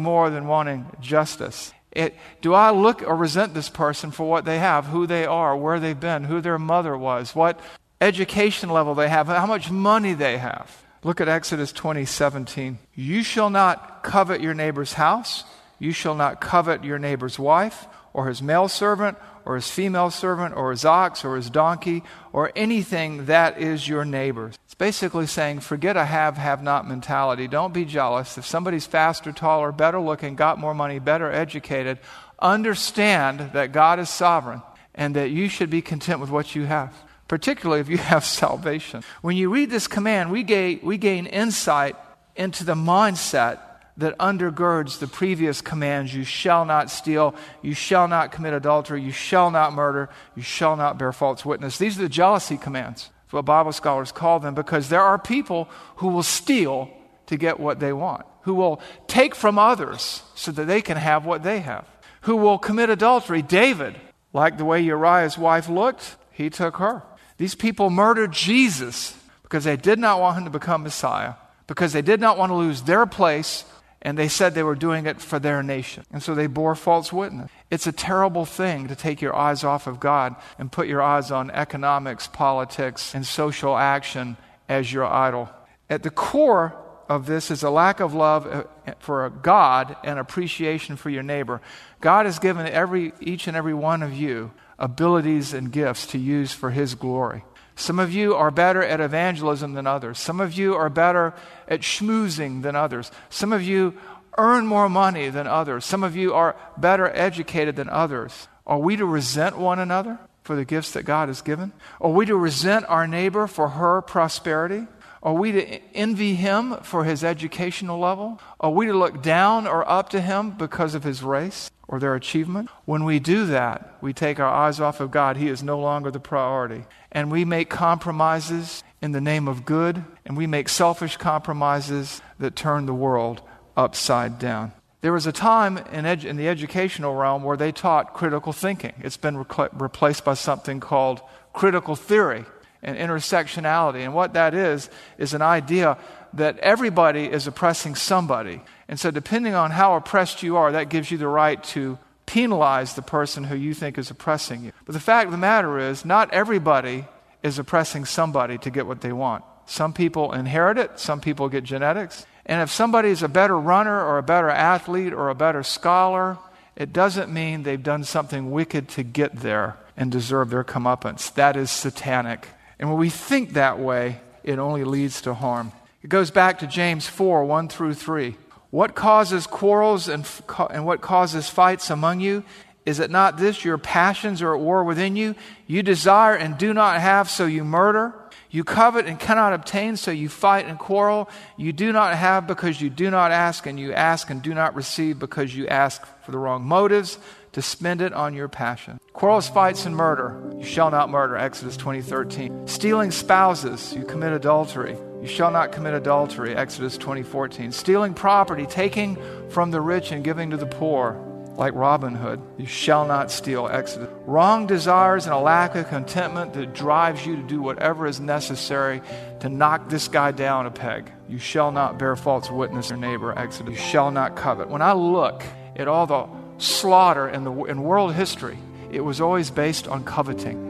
more 0.00 0.30
than 0.30 0.46
wanting 0.46 0.86
justice? 1.00 1.72
It, 1.92 2.16
do 2.40 2.54
I 2.54 2.70
look 2.70 3.02
or 3.02 3.16
resent 3.16 3.52
this 3.54 3.68
person 3.68 4.10
for 4.10 4.28
what 4.28 4.44
they 4.44 4.58
have, 4.58 4.86
who 4.86 5.06
they 5.06 5.26
are, 5.26 5.56
where 5.56 5.80
they've 5.80 5.98
been, 5.98 6.24
who 6.24 6.40
their 6.40 6.58
mother 6.58 6.96
was, 6.96 7.34
what 7.34 7.60
education 8.00 8.70
level 8.70 8.94
they 8.94 9.08
have, 9.08 9.26
how 9.26 9.46
much 9.46 9.70
money 9.70 10.14
they 10.14 10.38
have? 10.38 10.84
Look 11.02 11.20
at 11.20 11.28
Exodus 11.28 11.72
20, 11.72 12.04
17. 12.04 12.78
You 12.94 13.22
shall 13.22 13.50
not 13.50 14.02
covet 14.02 14.40
your 14.40 14.54
neighbor's 14.54 14.94
house. 14.94 15.44
You 15.78 15.92
shall 15.92 16.14
not 16.14 16.40
covet 16.40 16.84
your 16.84 16.98
neighbor's 16.98 17.38
wife, 17.38 17.86
or 18.12 18.28
his 18.28 18.42
male 18.42 18.68
servant, 18.68 19.16
or 19.44 19.56
his 19.56 19.70
female 19.70 20.10
servant, 20.10 20.56
or 20.56 20.70
his 20.70 20.84
ox, 20.84 21.24
or 21.24 21.36
his 21.36 21.50
donkey, 21.50 22.02
or 22.32 22.52
anything 22.54 23.26
that 23.26 23.58
is 23.58 23.88
your 23.88 24.04
neighbor's. 24.04 24.58
It's 24.64 24.74
basically 24.74 25.26
saying, 25.26 25.60
forget 25.60 25.96
a 25.96 26.04
have, 26.04 26.36
have 26.36 26.62
not 26.62 26.86
mentality. 26.86 27.48
Don't 27.48 27.74
be 27.74 27.84
jealous. 27.84 28.38
If 28.38 28.46
somebody's 28.46 28.86
faster, 28.86 29.32
taller, 29.32 29.72
better 29.72 30.00
looking, 30.00 30.36
got 30.36 30.58
more 30.58 30.74
money, 30.74 30.98
better 30.98 31.30
educated, 31.30 31.98
understand 32.38 33.50
that 33.52 33.72
God 33.72 33.98
is 33.98 34.08
sovereign 34.08 34.62
and 34.94 35.16
that 35.16 35.30
you 35.30 35.48
should 35.48 35.70
be 35.70 35.82
content 35.82 36.20
with 36.20 36.30
what 36.30 36.54
you 36.54 36.64
have 36.64 36.94
particularly 37.30 37.80
if 37.80 37.88
you 37.88 37.96
have 38.12 38.24
salvation. 38.24 39.04
When 39.22 39.36
you 39.36 39.50
read 39.50 39.70
this 39.70 39.86
command, 39.86 40.32
we 40.32 40.42
gain, 40.42 40.80
we 40.82 40.98
gain 40.98 41.26
insight 41.26 41.96
into 42.34 42.64
the 42.64 42.74
mindset 42.74 43.60
that 44.00 44.18
undergirds 44.18 44.98
the 44.98 45.06
previous 45.06 45.60
commands 45.60 46.14
you 46.14 46.24
shall 46.24 46.64
not 46.64 46.90
steal, 46.90 47.34
you 47.62 47.74
shall 47.74 48.08
not 48.08 48.32
commit 48.32 48.52
adultery, 48.52 49.02
you 49.02 49.12
shall 49.12 49.50
not 49.50 49.72
murder, 49.72 50.10
you 50.34 50.42
shall 50.42 50.76
not 50.76 50.98
bear 50.98 51.12
false 51.12 51.44
witness. 51.44 51.78
These 51.78 51.98
are 51.98 52.02
the 52.02 52.08
jealousy 52.08 52.56
commands, 52.56 53.10
what 53.30 53.44
Bible 53.44 53.72
scholars 53.72 54.12
call 54.12 54.40
them, 54.40 54.54
because 54.54 54.88
there 54.88 55.02
are 55.02 55.18
people 55.18 55.68
who 55.96 56.08
will 56.08 56.22
steal 56.22 56.90
to 57.26 57.36
get 57.36 57.60
what 57.60 57.78
they 57.78 57.92
want, 57.92 58.26
who 58.42 58.54
will 58.54 58.80
take 59.06 59.34
from 59.34 59.58
others 59.58 60.22
so 60.34 60.50
that 60.50 60.64
they 60.64 60.82
can 60.82 60.96
have 60.96 61.24
what 61.24 61.42
they 61.42 61.60
have, 61.60 61.86
who 62.22 62.36
will 62.36 62.58
commit 62.58 62.90
adultery. 62.90 63.42
David, 63.42 63.94
like 64.32 64.58
the 64.58 64.64
way 64.64 64.80
Uriah's 64.80 65.38
wife 65.38 65.68
looked, 65.68 66.16
he 66.32 66.50
took 66.50 66.76
her. 66.76 67.02
These 67.36 67.54
people 67.54 67.88
murdered 67.88 68.32
Jesus 68.32 69.16
because 69.42 69.64
they 69.64 69.76
did 69.76 69.98
not 69.98 70.20
want 70.20 70.38
him 70.38 70.44
to 70.44 70.50
become 70.50 70.82
Messiah, 70.82 71.34
because 71.66 71.92
they 71.92 72.02
did 72.02 72.20
not 72.20 72.36
want 72.36 72.50
to 72.50 72.56
lose 72.56 72.82
their 72.82 73.06
place, 73.06 73.64
and 74.02 74.16
they 74.16 74.28
said 74.28 74.54
they 74.54 74.62
were 74.62 74.74
doing 74.74 75.06
it 75.06 75.20
for 75.20 75.38
their 75.38 75.62
nation. 75.62 76.04
And 76.10 76.22
so 76.22 76.34
they 76.34 76.46
bore 76.46 76.74
false 76.74 77.12
witness. 77.12 77.50
It's 77.70 77.86
a 77.86 77.92
terrible 77.92 78.46
thing 78.46 78.88
to 78.88 78.96
take 78.96 79.20
your 79.20 79.36
eyes 79.36 79.62
off 79.62 79.86
of 79.86 80.00
God 80.00 80.36
and 80.58 80.72
put 80.72 80.88
your 80.88 81.02
eyes 81.02 81.30
on 81.30 81.50
economics, 81.50 82.26
politics, 82.26 83.14
and 83.14 83.26
social 83.26 83.76
action 83.76 84.36
as 84.68 84.92
your 84.92 85.04
idol. 85.04 85.50
At 85.90 86.02
the 86.02 86.10
core 86.10 86.76
of 87.10 87.26
this 87.26 87.50
is 87.50 87.62
a 87.62 87.70
lack 87.70 88.00
of 88.00 88.14
love 88.14 88.46
uh, 88.46 88.64
for 89.00 89.28
God 89.28 89.96
and 90.04 90.18
appreciation 90.18 90.96
for 90.96 91.10
your 91.10 91.24
neighbor. 91.24 91.60
God 92.00 92.24
has 92.24 92.38
given 92.38 92.66
every, 92.66 93.12
each 93.20 93.48
and 93.48 93.56
every 93.56 93.74
one 93.74 94.02
of 94.02 94.14
you 94.14 94.52
abilities 94.78 95.52
and 95.52 95.70
gifts 95.70 96.06
to 96.06 96.18
use 96.18 96.52
for 96.52 96.70
His 96.70 96.94
glory. 96.94 97.44
Some 97.80 97.98
of 97.98 98.12
you 98.12 98.34
are 98.34 98.50
better 98.50 98.82
at 98.82 99.00
evangelism 99.00 99.72
than 99.72 99.86
others. 99.86 100.18
Some 100.18 100.38
of 100.38 100.52
you 100.52 100.74
are 100.74 100.90
better 100.90 101.32
at 101.66 101.80
schmoozing 101.80 102.60
than 102.60 102.76
others. 102.76 103.10
Some 103.30 103.54
of 103.54 103.62
you 103.62 103.94
earn 104.36 104.66
more 104.66 104.90
money 104.90 105.30
than 105.30 105.46
others. 105.46 105.86
Some 105.86 106.04
of 106.04 106.14
you 106.14 106.34
are 106.34 106.56
better 106.76 107.08
educated 107.08 107.76
than 107.76 107.88
others. 107.88 108.48
Are 108.66 108.78
we 108.78 108.96
to 108.96 109.06
resent 109.06 109.56
one 109.56 109.78
another 109.78 110.18
for 110.42 110.56
the 110.56 110.66
gifts 110.66 110.92
that 110.92 111.04
God 111.04 111.28
has 111.28 111.40
given? 111.40 111.72
Are 112.02 112.10
we 112.10 112.26
to 112.26 112.36
resent 112.36 112.84
our 112.86 113.06
neighbor 113.06 113.46
for 113.46 113.70
her 113.70 114.02
prosperity? 114.02 114.86
Are 115.22 115.34
we 115.34 115.52
to 115.52 115.64
envy 115.94 116.34
him 116.34 116.76
for 116.82 117.04
his 117.04 117.24
educational 117.24 117.98
level? 117.98 118.40
Are 118.60 118.70
we 118.70 118.86
to 118.86 118.92
look 118.92 119.22
down 119.22 119.66
or 119.66 119.88
up 119.88 120.10
to 120.10 120.20
him 120.20 120.50
because 120.50 120.94
of 120.94 121.04
his 121.04 121.22
race 121.22 121.70
or 121.88 121.98
their 121.98 122.14
achievement? 122.14 122.68
When 122.84 123.04
we 123.04 123.18
do 123.18 123.46
that, 123.46 123.96
we 124.00 124.12
take 124.12 124.38
our 124.38 124.52
eyes 124.52 124.80
off 124.80 125.00
of 125.00 125.10
God. 125.10 125.36
He 125.36 125.48
is 125.48 125.62
no 125.62 125.78
longer 125.78 126.10
the 126.10 126.20
priority. 126.20 126.84
And 127.12 127.30
we 127.30 127.44
make 127.44 127.68
compromises 127.68 128.84
in 129.02 129.12
the 129.12 129.20
name 129.20 129.48
of 129.48 129.64
good, 129.64 130.04
and 130.24 130.36
we 130.36 130.46
make 130.46 130.68
selfish 130.68 131.16
compromises 131.16 132.20
that 132.38 132.54
turn 132.54 132.86
the 132.86 132.94
world 132.94 133.42
upside 133.76 134.38
down. 134.38 134.72
There 135.00 135.12
was 135.12 135.26
a 135.26 135.32
time 135.32 135.78
in, 135.78 136.04
edu- 136.04 136.26
in 136.26 136.36
the 136.36 136.48
educational 136.48 137.14
realm 137.14 137.42
where 137.42 137.56
they 137.56 137.72
taught 137.72 138.12
critical 138.12 138.52
thinking. 138.52 138.92
It's 138.98 139.16
been 139.16 139.38
replaced 139.38 140.24
by 140.24 140.34
something 140.34 140.78
called 140.78 141.22
critical 141.54 141.96
theory 141.96 142.44
and 142.82 142.96
intersectionality. 142.96 144.00
And 144.00 144.14
what 144.14 144.34
that 144.34 144.54
is, 144.54 144.90
is 145.18 145.32
an 145.32 145.42
idea 145.42 145.96
that 146.34 146.58
everybody 146.58 147.24
is 147.24 147.46
oppressing 147.46 147.94
somebody. 147.94 148.60
And 148.88 149.00
so, 149.00 149.10
depending 149.10 149.54
on 149.54 149.70
how 149.70 149.96
oppressed 149.96 150.42
you 150.42 150.56
are, 150.56 150.72
that 150.72 150.88
gives 150.90 151.10
you 151.10 151.18
the 151.18 151.28
right 151.28 151.62
to 151.64 151.98
penalize 152.30 152.94
the 152.94 153.02
person 153.02 153.42
who 153.42 153.56
you 153.56 153.74
think 153.74 153.98
is 153.98 154.08
oppressing 154.08 154.62
you. 154.62 154.72
But 154.86 154.92
the 154.92 155.00
fact 155.00 155.26
of 155.26 155.32
the 155.32 155.38
matter 155.38 155.80
is, 155.80 156.04
not 156.04 156.32
everybody 156.32 157.04
is 157.42 157.58
oppressing 157.58 158.04
somebody 158.04 158.56
to 158.58 158.70
get 158.70 158.86
what 158.86 159.00
they 159.00 159.12
want. 159.12 159.42
Some 159.66 159.92
people 159.92 160.32
inherit 160.32 160.78
it, 160.78 161.00
some 161.00 161.20
people 161.20 161.48
get 161.48 161.64
genetics. 161.64 162.24
And 162.46 162.62
if 162.62 162.70
somebody 162.70 163.08
is 163.08 163.24
a 163.24 163.28
better 163.28 163.58
runner 163.58 164.04
or 164.04 164.18
a 164.18 164.22
better 164.22 164.48
athlete 164.48 165.12
or 165.12 165.28
a 165.28 165.34
better 165.34 165.64
scholar, 165.64 166.38
it 166.76 166.92
doesn't 166.92 167.32
mean 167.32 167.64
they've 167.64 167.82
done 167.82 168.04
something 168.04 168.52
wicked 168.52 168.88
to 168.90 169.02
get 169.02 169.40
there 169.40 169.76
and 169.96 170.12
deserve 170.12 170.50
their 170.50 170.62
comeuppance. 170.62 171.34
That 171.34 171.56
is 171.56 171.68
satanic. 171.68 172.46
And 172.78 172.88
when 172.88 172.98
we 172.98 173.10
think 173.10 173.54
that 173.54 173.80
way, 173.80 174.20
it 174.44 174.60
only 174.60 174.84
leads 174.84 175.20
to 175.22 175.34
harm. 175.34 175.72
It 176.00 176.08
goes 176.08 176.30
back 176.30 176.60
to 176.60 176.68
James 176.68 177.08
4 177.08 177.44
1 177.44 177.68
through 177.68 177.94
3. 177.94 178.36
What 178.70 178.94
causes 178.94 179.46
quarrels 179.46 180.08
and, 180.08 180.28
and 180.70 180.86
what 180.86 181.00
causes 181.00 181.48
fights 181.48 181.90
among 181.90 182.20
you? 182.20 182.44
Is 182.86 183.00
it 183.00 183.10
not 183.10 183.36
this? 183.36 183.64
Your 183.64 183.78
passions 183.78 184.40
are 184.42 184.54
at 184.54 184.60
war 184.60 184.84
within 184.84 185.16
you. 185.16 185.34
You 185.66 185.82
desire 185.82 186.34
and 186.34 186.56
do 186.56 186.72
not 186.72 187.00
have, 187.00 187.28
so 187.28 187.46
you 187.46 187.64
murder. 187.64 188.14
You 188.50 188.64
covet 188.64 189.06
and 189.06 189.18
cannot 189.18 189.52
obtain, 189.52 189.96
so 189.96 190.10
you 190.10 190.28
fight 190.28 190.66
and 190.66 190.78
quarrel. 190.78 191.28
You 191.56 191.72
do 191.72 191.92
not 191.92 192.16
have 192.16 192.46
because 192.46 192.80
you 192.80 192.90
do 192.90 193.10
not 193.10 193.30
ask, 193.30 193.66
and 193.66 193.78
you 193.78 193.92
ask 193.92 194.30
and 194.30 194.42
do 194.42 194.54
not 194.54 194.74
receive 194.74 195.18
because 195.18 195.54
you 195.54 195.68
ask 195.68 196.04
for 196.24 196.32
the 196.32 196.38
wrong 196.38 196.64
motives 196.64 197.18
to 197.52 197.62
spend 197.62 198.00
it 198.00 198.12
on 198.12 198.34
your 198.34 198.48
passion. 198.48 198.98
Quarrels, 199.12 199.48
fights, 199.48 199.86
and 199.86 199.94
murder. 199.94 200.40
You 200.58 200.64
shall 200.64 200.90
not 200.90 201.10
murder. 201.10 201.36
Exodus 201.36 201.76
20:13. 201.76 202.66
Stealing 202.66 203.10
spouses. 203.10 203.92
You 203.94 204.04
commit 204.04 204.32
adultery. 204.32 204.96
You 205.20 205.28
shall 205.28 205.50
not 205.50 205.72
commit 205.72 205.92
adultery. 205.94 206.56
Exodus 206.56 206.96
20:14. 206.96 207.72
Stealing 207.72 208.14
property, 208.14 208.66
taking 208.66 209.18
from 209.50 209.70
the 209.70 209.80
rich 209.80 210.12
and 210.12 210.24
giving 210.24 210.50
to 210.50 210.56
the 210.56 210.66
poor. 210.66 211.16
Like 211.56 211.74
Robin 211.74 212.14
Hood, 212.14 212.40
you 212.56 212.64
shall 212.64 213.06
not 213.06 213.30
steal. 213.30 213.68
Exodus. 213.70 214.08
Wrong 214.24 214.66
desires 214.66 215.26
and 215.26 215.34
a 215.34 215.38
lack 215.38 215.74
of 215.74 215.88
contentment 215.88 216.54
that 216.54 216.72
drives 216.72 217.26
you 217.26 217.36
to 217.36 217.42
do 217.42 217.60
whatever 217.60 218.06
is 218.06 218.18
necessary 218.18 219.02
to 219.40 219.50
knock 219.50 219.90
this 219.90 220.08
guy 220.08 220.30
down 220.30 220.64
a 220.64 220.70
peg. 220.70 221.12
You 221.28 221.38
shall 221.38 221.70
not 221.70 221.98
bear 221.98 222.16
false 222.16 222.50
witness 222.50 222.88
your 222.88 222.98
neighbor. 222.98 223.38
Exodus. 223.38 223.74
You 223.74 223.80
shall 223.80 224.10
not 224.10 224.36
covet. 224.36 224.70
When 224.70 224.80
I 224.80 224.92
look 224.92 225.42
at 225.76 225.86
all 225.86 226.06
the 226.06 226.28
slaughter 226.56 227.28
in, 227.28 227.44
the, 227.44 227.52
in 227.64 227.82
world 227.82 228.14
history, 228.14 228.56
it 228.90 229.00
was 229.00 229.20
always 229.20 229.50
based 229.50 229.86
on 229.86 230.04
coveting. 230.04 230.69